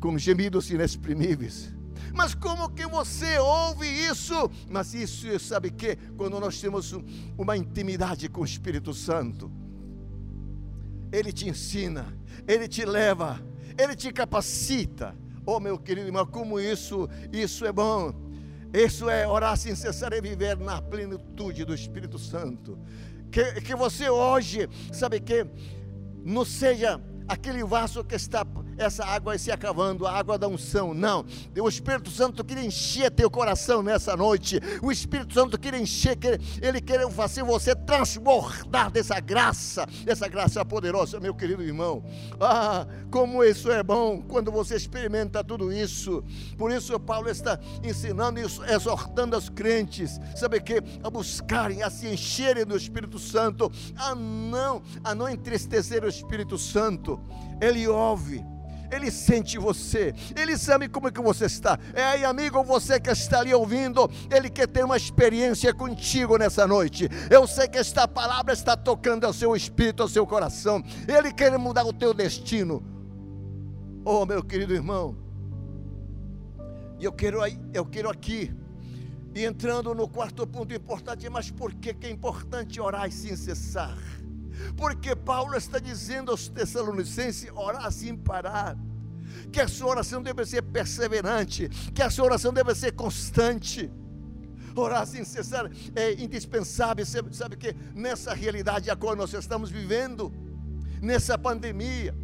com 0.00 0.16
gemidos 0.16 0.70
inexprimíveis 0.70 1.77
mas 2.18 2.34
como 2.34 2.68
que 2.70 2.84
você 2.84 3.38
ouve 3.38 3.86
isso? 3.86 4.50
Mas 4.68 4.92
isso, 4.92 5.38
sabe 5.38 5.70
que? 5.70 5.94
Quando 6.16 6.40
nós 6.40 6.60
temos 6.60 6.92
uma 7.38 7.56
intimidade 7.56 8.28
com 8.28 8.40
o 8.40 8.44
Espírito 8.44 8.92
Santo, 8.92 9.48
Ele 11.12 11.32
te 11.32 11.48
ensina, 11.48 12.12
Ele 12.44 12.66
te 12.66 12.84
leva, 12.84 13.40
Ele 13.78 13.94
te 13.94 14.12
capacita. 14.12 15.14
Oh, 15.46 15.60
meu 15.60 15.78
querido 15.78 16.08
irmão, 16.08 16.26
como 16.26 16.58
isso, 16.58 17.08
isso 17.32 17.64
é 17.64 17.70
bom. 17.70 18.12
Isso 18.74 19.08
é 19.08 19.24
orar 19.24 19.56
sem 19.56 19.76
cessar 19.76 20.12
e 20.12 20.20
viver 20.20 20.56
na 20.56 20.82
plenitude 20.82 21.64
do 21.64 21.72
Espírito 21.72 22.18
Santo. 22.18 22.76
Que, 23.30 23.60
que 23.60 23.76
você 23.76 24.10
hoje, 24.10 24.68
sabe 24.92 25.20
que, 25.20 25.46
não 26.24 26.44
seja 26.44 27.00
aquele 27.28 27.62
vaso 27.64 28.02
que 28.02 28.14
está 28.14 28.44
essa 28.78 29.04
água 29.04 29.36
se 29.36 29.50
acabando, 29.50 30.06
a 30.06 30.12
água 30.12 30.38
da 30.38 30.46
unção. 30.46 30.94
Não. 30.94 31.26
O 31.60 31.68
Espírito 31.68 32.10
Santo 32.10 32.44
quer 32.44 32.62
encher 32.64 33.10
teu 33.10 33.30
coração 33.30 33.82
nessa 33.82 34.16
noite. 34.16 34.60
O 34.80 34.92
Espírito 34.92 35.34
Santo 35.34 35.58
quer 35.58 35.74
encher, 35.74 36.16
quer, 36.16 36.40
ele 36.62 36.80
quer 36.80 37.10
fazer 37.10 37.42
você 37.42 37.74
transbordar 37.74 38.90
dessa 38.90 39.18
graça, 39.18 39.84
dessa 40.04 40.28
graça 40.28 40.64
poderosa, 40.64 41.18
meu 41.18 41.34
querido 41.34 41.62
irmão. 41.62 42.04
Ah, 42.40 42.86
como 43.10 43.42
isso 43.42 43.70
é 43.70 43.82
bom 43.82 44.22
quando 44.22 44.52
você 44.52 44.76
experimenta 44.76 45.42
tudo 45.42 45.72
isso. 45.72 46.24
Por 46.56 46.70
isso 46.70 46.98
Paulo 47.00 47.28
está 47.28 47.58
ensinando 47.82 48.38
isso, 48.38 48.64
exortando 48.64 49.36
os 49.36 49.48
crentes, 49.48 50.20
sabe 50.36 50.60
que 50.60 50.82
a 51.02 51.10
buscarem, 51.10 51.82
a 51.82 51.90
se 51.90 52.06
encherem 52.06 52.64
do 52.64 52.76
Espírito 52.76 53.18
Santo, 53.18 53.70
a 53.96 54.14
não, 54.14 54.82
a 55.02 55.14
não 55.14 55.28
entristecer 55.28 56.04
o 56.04 56.08
Espírito 56.08 56.56
Santo. 56.56 57.17
Ele 57.60 57.86
ouve 57.88 58.44
ele 58.90 59.10
sente 59.10 59.58
você, 59.58 60.14
Ele 60.34 60.56
sabe 60.56 60.88
como 60.88 61.08
é 61.08 61.10
que 61.10 61.20
você 61.20 61.44
está. 61.44 61.78
É 61.92 62.02
aí, 62.02 62.24
amigo, 62.24 62.62
você 62.64 62.98
que 62.98 63.10
está 63.10 63.40
ali 63.40 63.52
ouvindo, 63.52 64.10
Ele 64.30 64.48
quer 64.48 64.66
ter 64.66 64.84
uma 64.84 64.96
experiência 64.96 65.74
contigo 65.74 66.36
nessa 66.38 66.66
noite. 66.66 67.08
Eu 67.30 67.46
sei 67.46 67.68
que 67.68 67.78
esta 67.78 68.08
palavra 68.08 68.52
está 68.52 68.76
tocando 68.76 69.24
ao 69.24 69.32
seu 69.32 69.54
espírito, 69.54 70.02
ao 70.02 70.08
seu 70.08 70.26
coração. 70.26 70.82
Ele 71.06 71.32
quer 71.32 71.56
mudar 71.58 71.84
o 71.84 71.92
teu 71.92 72.14
destino. 72.14 72.82
Oh, 74.04 74.24
meu 74.24 74.42
querido 74.42 74.72
irmão, 74.72 75.16
e 76.98 77.04
eu 77.04 77.12
quero, 77.12 77.40
eu 77.74 77.84
quero 77.84 78.08
aqui, 78.08 78.50
e 79.34 79.44
entrando 79.44 79.94
no 79.94 80.08
quarto 80.08 80.46
ponto 80.46 80.72
importante, 80.72 81.28
mas 81.28 81.50
por 81.50 81.74
que, 81.74 81.94
é 82.06 82.10
importante 82.10 82.80
orar 82.80 83.10
sem 83.12 83.36
cessar? 83.36 83.98
Porque 84.76 85.14
Paulo 85.14 85.56
está 85.56 85.78
dizendo 85.78 86.30
aos 86.30 86.48
Tessalonicenses: 86.48 87.50
orar 87.54 87.90
sem 87.92 88.16
parar. 88.16 88.76
Que 89.52 89.60
a 89.60 89.68
sua 89.68 89.88
oração 89.88 90.22
deve 90.22 90.44
ser 90.44 90.62
perseverante, 90.62 91.68
que 91.94 92.02
a 92.02 92.10
sua 92.10 92.24
oração 92.26 92.52
deve 92.52 92.74
ser 92.74 92.92
constante. 92.92 93.90
Orar 94.74 95.06
sem 95.06 95.24
cessar 95.24 95.70
é 95.94 96.12
indispensável, 96.12 97.04
sabe, 97.04 97.34
sabe 97.34 97.56
que 97.56 97.74
nessa 97.94 98.32
realidade 98.32 98.90
a 98.90 98.96
qual 98.96 99.16
nós 99.16 99.32
estamos 99.32 99.70
vivendo, 99.70 100.32
nessa 101.00 101.36
pandemia, 101.36 102.14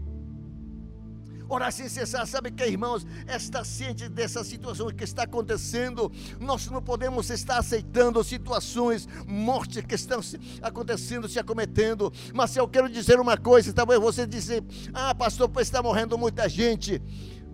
Orar 1.49 1.73
sem 1.73 1.89
cessar, 1.89 2.27
sabe 2.27 2.51
que, 2.51 2.65
irmãos, 2.65 3.07
está 3.29 3.63
ciente 3.65 4.09
dessa 4.09 4.43
situação 4.43 4.89
que 4.91 5.05
está 5.05 5.25
acontecendo. 5.25 6.11
Nós 6.41 6.71
não 6.71 6.83
podemos 6.83 7.31
estar 7.31 7.59
aceitando 7.59 8.23
situações, 8.25 9.07
mortes 9.27 9.85
que 9.85 9.95
estão 9.95 10.21
acontecendo, 10.63 11.29
se 11.29 11.39
acometendo. 11.39 12.13
Mas 12.33 12.57
eu 12.57 12.67
quero 12.67 12.89
dizer 12.89 13.21
uma 13.21 13.37
coisa: 13.37 13.73
talvez 13.73 14.01
você 14.01 14.27
dizer, 14.27 14.65
ah, 14.93 15.15
pastor, 15.15 15.49
pois 15.49 15.67
está 15.67 15.83
morrendo 15.83 16.17
muita 16.17 16.49
gente. 16.49 17.01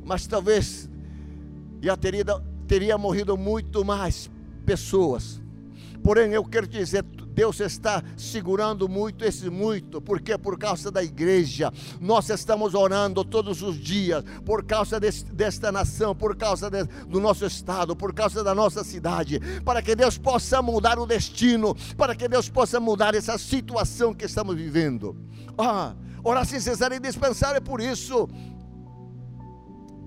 Mas 0.05 0.27
talvez 0.27 0.89
já 1.83 1.97
teria, 1.97 2.25
teria 2.67 2.97
morrido 2.97 3.37
muito 3.37 3.85
mais 3.85 4.31
pessoas. 4.65 5.41
Porém, 6.03 6.33
eu 6.33 6.45
quero 6.45 6.67
dizer, 6.67 7.05
Deus 7.41 7.59
está 7.59 8.05
segurando 8.19 8.87
muito 8.87 9.25
esse 9.25 9.49
muito, 9.49 9.99
porque 9.99 10.37
por 10.37 10.59
causa 10.59 10.91
da 10.91 11.03
igreja, 11.03 11.73
nós 11.99 12.29
estamos 12.29 12.75
orando 12.75 13.25
todos 13.25 13.63
os 13.63 13.81
dias, 13.81 14.23
por 14.45 14.63
causa 14.63 15.01
desse, 15.01 15.25
desta 15.25 15.73
nação, 15.73 16.15
por 16.15 16.37
causa 16.37 16.69
de, 16.69 16.85
do 17.07 17.19
nosso 17.19 17.47
estado, 17.47 17.97
por 17.97 18.13
causa 18.13 18.45
da 18.45 18.55
nossa 18.55 18.85
cidade, 18.85 19.41
para 19.65 19.81
que 19.81 19.97
Deus 19.97 20.19
possa 20.19 20.61
mudar 20.61 20.99
o 20.99 21.07
destino, 21.07 21.75
para 21.97 22.15
que 22.15 22.29
Deus 22.29 22.51
possa 22.51 22.79
mudar 22.79 23.15
essa 23.15 23.39
situação 23.39 24.13
que 24.13 24.27
estamos 24.27 24.55
vivendo. 24.55 25.17
Ah, 25.57 25.95
orar 26.23 26.45
sem 26.45 26.61
cessar 26.61 26.93
é 26.93 26.97
indispensável 26.97 27.63
por 27.63 27.81
isso 27.81 28.29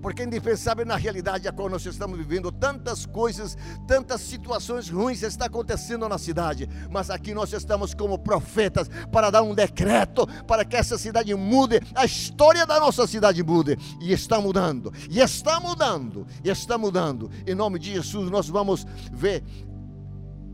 porque 0.04 0.22
é 0.22 0.26
indispensável 0.26 0.86
na 0.86 0.98
realidade 0.98 1.48
a 1.48 1.52
qual 1.54 1.70
nós 1.70 1.86
estamos 1.86 2.18
vivendo. 2.18 2.52
Tantas 2.52 3.06
coisas, 3.06 3.58
tantas 3.88 4.20
situações 4.20 4.90
ruins 4.90 5.24
estão 5.24 5.48
acontecendo 5.48 6.08
na 6.10 6.18
cidade, 6.18 6.70
mas 6.92 7.10
aqui 7.10 7.34
nós 7.34 7.54
estamos 7.54 7.94
como 7.94 8.20
profetas 8.20 8.90
para 9.10 9.32
dar 9.32 9.42
um 9.44 9.56
decreto 9.56 10.28
para 10.46 10.66
que 10.66 10.76
essa 10.76 10.98
cidade 10.98 11.34
mude, 11.34 11.80
a 11.96 12.04
história 12.04 12.66
da 12.66 12.82
nossa 12.82 13.08
cidade 13.08 13.42
mude, 13.42 13.78
e 14.02 14.12
está 14.12 14.42
mudando, 14.42 14.94
e 15.10 15.22
está 15.22 15.58
mudando, 15.62 16.28
e 16.44 16.50
está 16.50 16.78
mudando. 16.78 17.32
Em 17.48 17.56
nome 17.56 17.80
de 17.80 17.94
Jesus, 17.94 18.30
nós 18.30 18.50
vamos 18.50 18.86
ver 19.10 19.42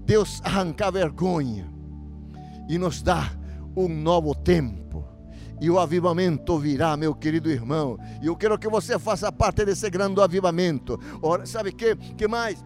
Deus 0.06 0.42
arrancar 0.44 0.92
vergonha 0.92 1.68
e 2.70 2.78
nos 2.78 3.02
dar 3.02 3.36
um 3.76 3.88
novo 3.88 4.36
tempo 4.36 4.89
e 5.62 5.70
o 5.70 5.80
avivamento 5.80 6.58
virá, 6.58 6.96
meu 6.96 7.14
querido 7.14 7.50
irmão. 7.50 7.98
E 8.22 8.28
eu 8.28 8.36
quero 8.36 8.58
que 8.58 8.70
você 8.70 8.98
faça 8.98 9.32
parte 9.32 9.66
desse 9.66 9.90
grande 9.90 10.22
avivamento. 10.22 11.00
Ora, 11.22 11.46
sabe 11.46 11.72
que 11.72 11.96
que 11.96 12.28
mais? 12.28 12.64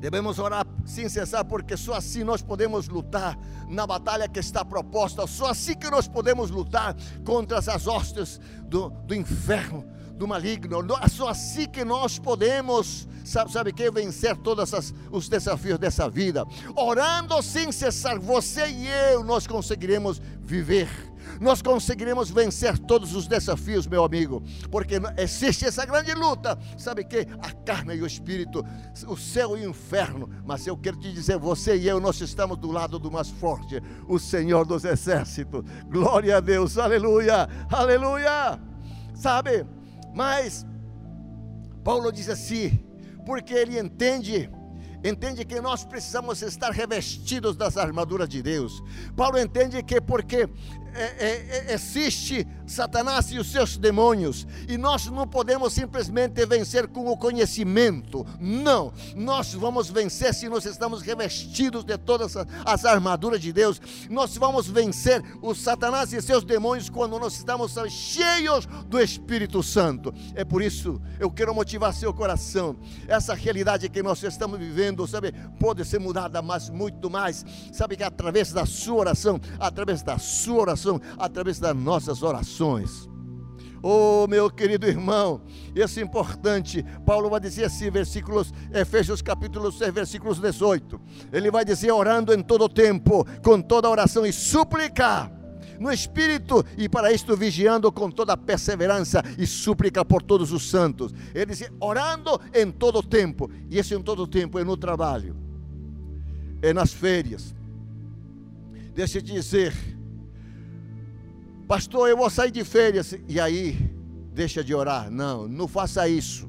Devemos 0.00 0.38
orar 0.38 0.64
sem 0.84 1.08
cessar, 1.08 1.44
porque 1.44 1.76
só 1.76 1.94
assim 1.94 2.22
nós 2.22 2.40
podemos 2.40 2.88
lutar 2.88 3.36
na 3.68 3.84
batalha 3.84 4.28
que 4.28 4.38
está 4.38 4.64
proposta. 4.64 5.26
Só 5.26 5.46
assim 5.46 5.74
que 5.74 5.90
nós 5.90 6.06
podemos 6.06 6.50
lutar 6.50 6.96
contra 7.24 7.58
as 7.58 7.86
hostes 7.86 8.40
do, 8.62 8.90
do 8.90 9.14
inferno, 9.14 9.84
do 10.14 10.28
maligno. 10.28 10.78
Só 11.10 11.28
assim 11.28 11.66
que 11.66 11.84
nós 11.84 12.16
podemos, 12.16 13.08
sabe, 13.24 13.50
sabe 13.50 13.72
que 13.72 13.90
vencer 13.90 14.36
todos 14.36 14.72
os 15.10 15.28
desafios 15.28 15.80
dessa 15.80 16.08
vida. 16.08 16.46
Orando 16.76 17.42
sem 17.42 17.72
cessar, 17.72 18.20
você 18.20 18.68
e 18.68 18.86
eu, 18.86 19.24
nós 19.24 19.48
conseguiremos 19.48 20.22
viver 20.40 21.07
nós 21.40 21.62
conseguiremos 21.62 22.30
vencer 22.30 22.78
todos 22.78 23.14
os 23.14 23.26
desafios, 23.26 23.86
meu 23.86 24.04
amigo, 24.04 24.42
porque 24.70 24.94
existe 25.16 25.64
essa 25.64 25.84
grande 25.84 26.12
luta, 26.14 26.58
sabe 26.76 27.04
que? 27.04 27.26
A 27.40 27.52
carne 27.52 27.94
e 27.94 28.02
o 28.02 28.06
espírito, 28.06 28.64
o 29.06 29.16
céu 29.16 29.56
e 29.56 29.66
o 29.66 29.70
inferno. 29.70 30.28
Mas 30.44 30.66
eu 30.66 30.76
quero 30.76 30.96
te 30.96 31.12
dizer, 31.12 31.38
você 31.38 31.76
e 31.76 31.88
eu, 31.88 32.00
nós 32.00 32.20
estamos 32.20 32.58
do 32.58 32.70
lado 32.70 32.98
do 32.98 33.10
mais 33.10 33.28
forte, 33.28 33.82
o 34.06 34.18
Senhor 34.18 34.66
dos 34.66 34.84
exércitos. 34.84 35.64
Glória 35.88 36.36
a 36.36 36.40
Deus, 36.40 36.78
aleluia, 36.78 37.48
aleluia. 37.70 38.60
Sabe? 39.14 39.66
Mas 40.14 40.66
Paulo 41.84 42.12
diz 42.12 42.28
assim, 42.28 42.78
porque 43.24 43.54
ele 43.54 43.78
entende 43.78 44.50
entende 45.04 45.44
que 45.44 45.60
nós 45.60 45.84
precisamos 45.84 46.42
estar 46.42 46.70
revestidos 46.70 47.56
das 47.56 47.76
armaduras 47.76 48.28
de 48.28 48.42
Deus. 48.42 48.82
Paulo 49.16 49.38
entende 49.38 49.82
que 49.82 50.00
porque 50.00 50.48
é, 50.98 51.14
é, 51.18 51.64
é, 51.68 51.74
existe 51.74 52.46
Satanás 52.66 53.30
e 53.30 53.38
os 53.38 53.50
seus 53.50 53.76
demônios. 53.76 54.46
E 54.68 54.76
nós 54.76 55.06
não 55.06 55.26
podemos 55.26 55.72
simplesmente 55.72 56.44
vencer 56.44 56.88
com 56.88 57.06
o 57.06 57.16
conhecimento. 57.16 58.26
Não, 58.40 58.92
nós 59.14 59.54
vamos 59.54 59.88
vencer 59.88 60.34
se 60.34 60.48
nós 60.48 60.64
estamos 60.66 61.00
revestidos 61.02 61.84
de 61.84 61.96
todas 61.96 62.34
as 62.64 62.84
armaduras 62.84 63.40
de 63.40 63.52
Deus. 63.52 63.80
Nós 64.10 64.36
vamos 64.36 64.68
vencer 64.68 65.22
o 65.40 65.54
Satanás 65.54 66.12
e 66.12 66.20
seus 66.20 66.44
demônios 66.44 66.90
quando 66.90 67.18
nós 67.18 67.34
estamos 67.34 67.72
cheios 67.88 68.66
do 68.86 69.00
Espírito 69.00 69.62
Santo. 69.62 70.12
É 70.34 70.44
por 70.44 70.62
isso 70.62 71.00
eu 71.18 71.30
quero 71.30 71.54
motivar 71.54 71.94
seu 71.94 72.12
coração. 72.12 72.76
Essa 73.06 73.34
realidade 73.34 73.88
que 73.88 74.02
nós 74.02 74.22
estamos 74.22 74.58
vivendo, 74.58 75.06
sabe, 75.06 75.32
pode 75.58 75.84
ser 75.84 75.98
mudada, 75.98 76.42
mas 76.42 76.68
muito 76.68 77.08
mais. 77.08 77.44
Sabe 77.72 77.96
que 77.96 78.02
através 78.02 78.52
da 78.52 78.66
sua 78.66 78.96
oração, 78.96 79.40
através 79.58 80.02
da 80.02 80.18
sua 80.18 80.62
oração, 80.62 80.87
através 81.18 81.58
das 81.58 81.76
nossas 81.76 82.22
orações. 82.22 83.08
Oh, 83.82 84.26
meu 84.28 84.50
querido 84.50 84.86
irmão, 84.86 85.40
isso 85.74 86.00
é 86.00 86.02
importante. 86.02 86.84
Paulo 87.06 87.30
vai 87.30 87.40
dizer 87.40 87.64
assim, 87.64 87.90
versículos, 87.90 88.52
Efésios 88.72 89.22
capítulo 89.22 89.70
6, 89.70 89.92
versículos 89.92 90.40
18. 90.40 91.00
Ele 91.32 91.50
vai 91.50 91.64
dizer, 91.64 91.92
orando 91.92 92.34
em 92.34 92.42
todo 92.42 92.68
tempo, 92.68 93.24
com 93.42 93.60
toda 93.60 93.88
oração 93.88 94.26
e 94.26 94.32
súplica 94.32 95.30
no 95.78 95.92
Espírito, 95.92 96.64
e 96.76 96.88
para 96.88 97.12
isto 97.12 97.36
vigiando 97.36 97.92
com 97.92 98.10
toda 98.10 98.36
perseverança 98.36 99.22
e 99.38 99.46
súplica 99.46 100.04
por 100.04 100.22
todos 100.22 100.50
os 100.50 100.68
santos. 100.68 101.14
Ele 101.32 101.46
diz, 101.46 101.70
orando 101.78 102.40
em 102.52 102.70
todo 102.72 103.00
tempo, 103.00 103.48
e 103.70 103.78
esse 103.78 103.94
em 103.94 104.02
todo 104.02 104.26
tempo 104.26 104.58
é 104.58 104.64
no 104.64 104.76
trabalho, 104.76 105.36
é 106.60 106.72
nas 106.72 106.92
férias. 106.92 107.54
Deixa 108.92 109.18
eu 109.18 109.22
te 109.22 109.32
dizer, 109.32 109.72
pastor, 111.68 112.08
eu 112.08 112.16
vou 112.16 112.30
sair 112.30 112.50
de 112.50 112.64
férias, 112.64 113.14
e 113.28 113.38
aí 113.38 113.90
deixa 114.32 114.64
de 114.64 114.74
orar. 114.74 115.10
Não, 115.10 115.46
não 115.46 115.68
faça 115.68 116.08
isso. 116.08 116.48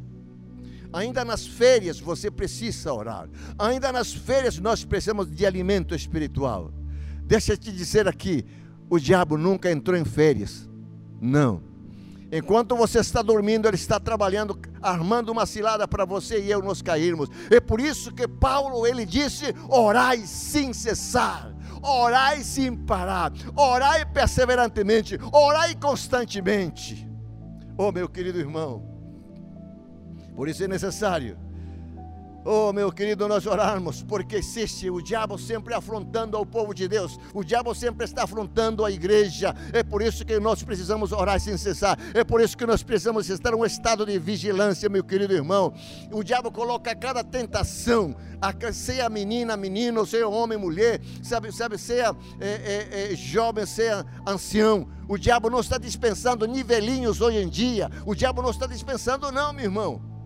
Ainda 0.92 1.24
nas 1.24 1.46
férias 1.46 2.00
você 2.00 2.32
precisa 2.32 2.94
orar. 2.94 3.30
Ainda 3.58 3.92
nas 3.92 4.14
férias 4.14 4.58
nós 4.58 4.84
precisamos 4.86 5.30
de 5.30 5.46
alimento 5.46 5.94
espiritual. 5.94 6.72
Deixa 7.26 7.54
eu 7.54 7.58
te 7.58 7.72
dizer 7.72 8.08
aqui, 8.08 8.46
o 8.90 8.98
diabo 8.98 9.38
nunca 9.38 9.70
entrou 9.70 9.98
em 9.98 10.06
férias. 10.06 10.68
Não. 11.22 11.62
Enquanto 12.32 12.76
você 12.76 13.00
está 13.00 13.22
dormindo, 13.22 13.68
ele 13.68 13.76
está 13.76 14.00
trabalhando, 14.00 14.58
armando 14.82 15.32
uma 15.32 15.46
cilada 15.46 15.88
para 15.88 16.06
você 16.06 16.40
e 16.40 16.50
eu 16.50 16.62
nos 16.62 16.82
cairmos. 16.82 17.28
É 17.50 17.60
por 17.60 17.80
isso 17.80 18.12
que 18.12 18.28
Paulo 18.28 18.86
ele 18.86 19.06
disse: 19.06 19.54
orai 19.68 20.20
sem 20.20 20.72
cessar, 20.72 21.54
orai 21.82 22.44
sem 22.44 22.76
parar, 22.76 23.32
orai 23.56 24.06
perseverantemente, 24.06 25.18
orai 25.32 25.76
constantemente. 25.76 27.08
Oh, 27.78 27.92
meu 27.92 28.10
querido 28.10 28.40
irmão, 28.40 28.84
por 30.36 30.48
isso 30.50 30.64
é 30.64 30.68
necessário 30.68 31.49
Oh, 32.46 32.72
meu 32.72 32.90
querido, 32.90 33.28
nós 33.28 33.46
orarmos, 33.46 34.02
porque 34.02 34.38
existe 34.38 34.90
o 34.90 35.02
diabo 35.02 35.38
sempre 35.38 35.74
afrontando 35.74 36.38
ao 36.38 36.46
povo 36.46 36.74
de 36.74 36.88
Deus, 36.88 37.20
o 37.34 37.44
diabo 37.44 37.76
sempre 37.76 38.06
está 38.06 38.24
afrontando 38.24 38.86
a 38.86 38.90
igreja, 38.92 39.54
é 39.74 39.84
por 39.84 40.02
isso 40.02 40.26
que 40.26 40.40
nós 40.40 40.64
precisamos 40.64 41.12
orar 41.12 41.38
sem 41.42 41.58
cessar, 41.58 42.00
é 42.14 42.24
por 42.24 42.40
isso 42.40 42.58
que 42.58 42.66
nós 42.66 42.82
precisamos 42.82 43.30
estar 43.30 43.52
em 43.52 43.58
um 43.58 43.66
estado 43.66 44.06
de 44.06 44.18
vigilância, 44.18 44.88
meu 44.88 45.04
querido 45.04 45.34
irmão. 45.34 45.74
O 46.14 46.24
diabo 46.24 46.50
coloca 46.50 46.96
cada 46.96 47.26
tentação, 47.26 48.16
seja 48.72 49.10
menina, 49.10 49.58
menino, 49.58 50.06
seja 50.06 50.28
homem, 50.28 50.58
mulher, 50.58 51.02
sabe, 51.22 51.52
sabe 51.52 51.78
seja 51.78 52.16
é, 52.40 52.48
é, 52.48 53.12
é, 53.12 53.16
jovem, 53.16 53.66
seja 53.66 54.06
ancião. 54.26 54.88
O 55.10 55.18
diabo 55.18 55.50
não 55.50 55.60
está 55.60 55.78
dispensando 55.78 56.46
nivelinhos 56.46 57.20
hoje 57.20 57.40
em 57.40 57.50
dia, 57.50 57.90
o 58.06 58.16
diabo 58.16 58.42
não 58.42 58.50
está 58.50 58.66
dispensando, 58.66 59.30
não, 59.30 59.52
meu 59.52 59.66
irmão. 59.66 60.19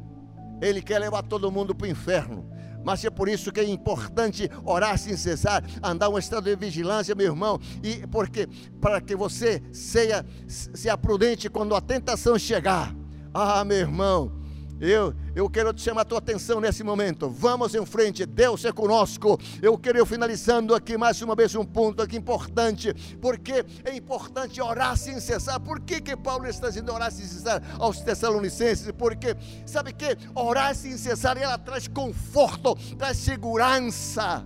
Ele 0.63 0.81
quer 0.81 0.99
levar 0.99 1.23
todo 1.23 1.51
mundo 1.51 1.75
para 1.75 1.85
o 1.85 1.89
inferno. 1.89 2.49
Mas 2.83 3.03
é 3.05 3.09
por 3.09 3.29
isso 3.29 3.51
que 3.51 3.59
é 3.59 3.63
importante 3.63 4.49
orar 4.65 4.97
sem 4.97 5.15
cessar, 5.15 5.63
andar 5.81 6.09
um 6.09 6.17
estado 6.17 6.43
de 6.43 6.55
vigilância, 6.55 7.15
meu 7.15 7.27
irmão, 7.27 7.59
e 7.81 8.05
porque 8.07 8.47
para 8.81 8.99
que 8.99 9.15
você 9.15 9.63
seja, 9.71 10.25
seja 10.47 10.97
prudente 10.97 11.49
quando 11.49 11.75
a 11.75 11.81
tentação 11.81 12.37
chegar. 12.37 12.93
Ah, 13.33 13.63
meu 13.63 13.77
irmão, 13.77 14.42
eu, 14.83 15.13
eu 15.33 15.49
quero 15.49 15.71
te 15.73 15.81
chamar 15.81 16.01
a 16.01 16.05
tua 16.05 16.17
atenção 16.17 16.59
nesse 16.59 16.83
momento. 16.83 17.29
Vamos 17.29 17.73
em 17.73 17.85
frente, 17.85 18.25
Deus 18.25 18.65
é 18.65 18.71
conosco. 18.71 19.39
Eu 19.61 19.77
quero 19.77 19.97
ir 19.97 20.05
finalizando 20.05 20.75
aqui 20.75 20.97
mais 20.97 21.21
uma 21.21 21.35
vez 21.35 21.55
um 21.55 21.63
ponto 21.63 22.01
aqui 22.01 22.17
importante, 22.17 22.93
porque 23.21 23.63
é 23.85 23.95
importante 23.95 24.61
orar 24.61 24.97
sem 24.97 25.19
cessar. 25.21 25.59
Por 25.61 25.79
que, 25.79 26.01
que 26.01 26.17
Paulo 26.17 26.45
está 26.47 26.67
dizendo 26.67 26.91
orar 26.91 27.11
sem 27.11 27.25
cessar 27.25 27.63
aos 27.79 28.01
Tessalonicenses? 28.01 28.91
Porque, 28.91 29.35
sabe 29.65 29.93
que 29.93 30.17
orar 30.35 30.75
sem 30.75 30.97
cessar 30.97 31.37
ela 31.37 31.57
traz 31.57 31.87
conforto, 31.87 32.75
traz 32.97 33.17
segurança. 33.17 34.45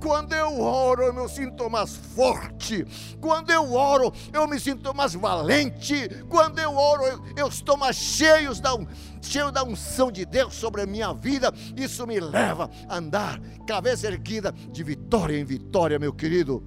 Quando 0.00 0.32
eu 0.32 0.60
oro, 0.60 1.02
eu 1.02 1.14
me 1.14 1.28
sinto 1.28 1.68
mais 1.68 1.94
forte. 1.96 2.84
Quando 3.20 3.50
eu 3.50 3.72
oro, 3.72 4.12
eu 4.32 4.46
me 4.46 4.58
sinto 4.58 4.94
mais 4.94 5.14
valente. 5.14 6.08
Quando 6.28 6.58
eu 6.58 6.74
oro, 6.74 7.02
eu, 7.04 7.24
eu 7.36 7.48
estou 7.48 7.76
mais 7.76 7.96
cheio 7.96 8.54
da, 8.60 8.76
cheio 9.20 9.50
da 9.50 9.64
unção 9.64 10.10
de 10.10 10.24
Deus 10.24 10.54
sobre 10.54 10.82
a 10.82 10.86
minha 10.86 11.12
vida. 11.12 11.52
Isso 11.76 12.06
me 12.06 12.20
leva 12.20 12.70
a 12.88 12.96
andar, 12.96 13.40
cabeça 13.66 14.06
erguida, 14.06 14.52
de 14.52 14.82
vitória 14.82 15.38
em 15.38 15.44
vitória, 15.44 15.98
meu 15.98 16.12
querido. 16.12 16.62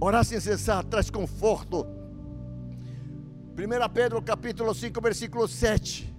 Orar 0.00 0.24
sem 0.24 0.40
cessar 0.40 0.84
traz 0.84 1.10
conforto. 1.10 1.86
1 3.56 3.92
Pedro 3.92 4.20
capítulo 4.20 4.74
5, 4.74 5.00
versículo 5.00 5.46
7. 5.46 6.12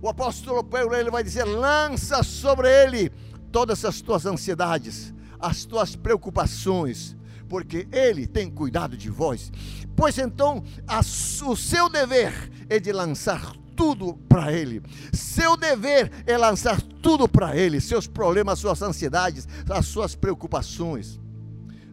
O 0.00 0.08
apóstolo 0.08 0.64
Pedro 0.64 0.94
ele 0.94 1.10
vai 1.10 1.22
dizer: 1.22 1.44
lança 1.44 2.22
sobre 2.22 2.68
ele 2.68 3.12
todas 3.52 3.84
as 3.84 4.00
tuas 4.00 4.24
ansiedades, 4.24 5.14
as 5.38 5.64
tuas 5.64 5.94
preocupações, 5.94 7.14
porque 7.48 7.86
Ele 7.92 8.26
tem 8.26 8.50
cuidado 8.50 8.96
de 8.96 9.10
vós. 9.10 9.52
Pois 9.94 10.18
então, 10.18 10.64
a, 10.88 11.00
o 11.00 11.56
seu 11.56 11.88
dever 11.90 12.32
é 12.68 12.80
de 12.80 12.90
lançar 12.90 13.54
tudo 13.76 14.14
para 14.28 14.52
Ele. 14.52 14.82
Seu 15.12 15.56
dever 15.56 16.10
é 16.26 16.38
lançar 16.38 16.80
tudo 16.80 17.28
para 17.28 17.56
Ele, 17.56 17.80
seus 17.80 18.06
problemas, 18.06 18.58
suas 18.58 18.80
ansiedades, 18.80 19.46
as 19.68 19.86
suas 19.86 20.14
preocupações, 20.14 21.20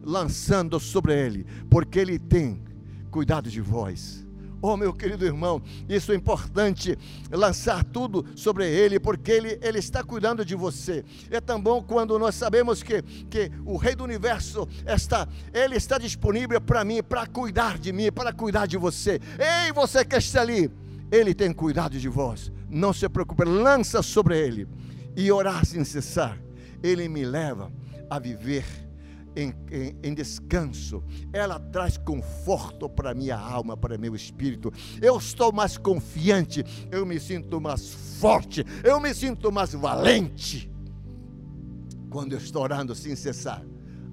lançando 0.02 0.80
sobre 0.80 1.14
Ele, 1.14 1.46
porque 1.68 1.98
Ele 1.98 2.18
tem 2.18 2.62
cuidado 3.10 3.50
de 3.50 3.60
vós. 3.60 4.26
Oh, 4.62 4.76
meu 4.76 4.92
querido 4.92 5.24
irmão, 5.24 5.62
isso 5.88 6.12
é 6.12 6.14
importante, 6.14 6.96
lançar 7.30 7.82
tudo 7.82 8.26
sobre 8.36 8.68
Ele, 8.68 9.00
porque 9.00 9.30
Ele, 9.30 9.58
Ele 9.62 9.78
está 9.78 10.04
cuidando 10.04 10.44
de 10.44 10.54
você. 10.54 11.02
É 11.30 11.40
tão 11.40 11.60
bom 11.60 11.82
quando 11.82 12.18
nós 12.18 12.34
sabemos 12.34 12.82
que, 12.82 13.00
que 13.30 13.50
o 13.64 13.76
Rei 13.76 13.94
do 13.94 14.04
Universo 14.04 14.68
está, 14.86 15.26
Ele 15.54 15.76
está 15.76 15.96
disponível 15.96 16.60
para 16.60 16.84
mim, 16.84 17.02
para 17.02 17.26
cuidar 17.26 17.78
de 17.78 17.90
mim, 17.90 18.12
para 18.12 18.32
cuidar 18.32 18.66
de 18.66 18.76
você. 18.76 19.18
Ei, 19.38 19.72
você 19.72 20.04
que 20.04 20.16
está 20.16 20.42
ali, 20.42 20.70
Ele 21.10 21.34
tem 21.34 21.52
cuidado 21.52 21.98
de 21.98 22.08
vós. 22.08 22.52
Não 22.68 22.92
se 22.92 23.08
preocupe, 23.08 23.44
lança 23.44 24.02
sobre 24.02 24.38
Ele 24.38 24.68
e 25.16 25.32
orar 25.32 25.64
sem 25.64 25.84
cessar. 25.84 26.38
Ele 26.82 27.08
me 27.08 27.24
leva 27.24 27.72
a 28.10 28.18
viver 28.18 28.64
em, 29.36 29.54
em, 29.70 29.96
em 30.02 30.14
descanso, 30.14 31.02
ela 31.32 31.58
traz 31.58 31.96
conforto 31.96 32.88
para 32.88 33.14
minha 33.14 33.36
alma, 33.36 33.76
para 33.76 33.98
meu 33.98 34.14
espírito. 34.14 34.72
Eu 35.00 35.16
estou 35.18 35.52
mais 35.52 35.76
confiante, 35.76 36.64
eu 36.90 37.06
me 37.06 37.18
sinto 37.18 37.60
mais 37.60 37.92
forte, 38.20 38.64
eu 38.84 39.00
me 39.00 39.14
sinto 39.14 39.50
mais 39.50 39.72
valente 39.72 40.70
quando 42.10 42.32
eu 42.32 42.38
estou 42.38 42.62
orando 42.62 42.94
sem 42.94 43.14
cessar. 43.14 43.64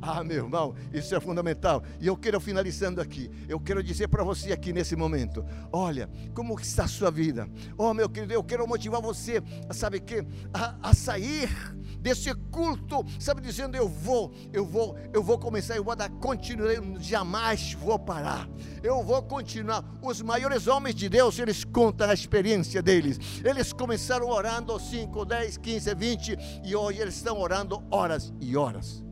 Ah, 0.01 0.23
meu 0.23 0.45
irmão, 0.45 0.75
isso 0.93 1.15
é 1.15 1.19
fundamental. 1.19 1.83
E 1.99 2.07
eu 2.07 2.15
quero 2.15 2.39
finalizando 2.39 3.01
aqui. 3.01 3.29
Eu 3.47 3.59
quero 3.59 3.81
dizer 3.81 4.07
para 4.07 4.23
você 4.23 4.51
aqui 4.51 4.71
nesse 4.71 4.95
momento: 4.95 5.43
olha, 5.71 6.09
como 6.33 6.59
está 6.59 6.83
a 6.83 6.87
sua 6.87 7.09
vida? 7.09 7.49
Oh, 7.77 7.93
meu 7.93 8.09
querido, 8.09 8.33
eu 8.33 8.43
quero 8.43 8.67
motivar 8.67 9.01
você, 9.01 9.41
sabe 9.71 9.99
que 9.99 10.25
a, 10.53 10.89
a 10.89 10.93
sair 10.93 11.49
desse 11.99 12.33
culto, 12.51 13.03
sabe, 13.19 13.41
dizendo: 13.41 13.75
Eu 13.75 13.87
vou, 13.87 14.33
eu 14.53 14.65
vou, 14.65 14.95
eu 15.11 15.23
vou 15.23 15.37
começar, 15.37 15.75
eu 15.75 15.83
vou 15.83 15.95
dar 15.95 16.09
continuidade, 16.09 17.03
jamais 17.03 17.73
vou 17.73 17.97
parar, 17.97 18.47
eu 18.83 19.03
vou 19.03 19.21
continuar. 19.23 19.83
Os 20.01 20.21
maiores 20.21 20.67
homens 20.67 20.95
de 20.95 21.09
Deus, 21.09 21.39
eles 21.39 21.63
contam 21.63 22.09
a 22.09 22.13
experiência 22.13 22.81
deles. 22.81 23.19
Eles 23.43 23.73
começaram 23.73 24.27
orando 24.27 24.79
5, 24.79 25.25
10, 25.25 25.57
15, 25.57 25.95
20 25.95 26.37
e 26.63 26.75
hoje 26.75 27.01
eles 27.01 27.15
estão 27.15 27.39
orando 27.39 27.83
horas 27.91 28.33
e 28.39 28.55
horas. 28.55 29.06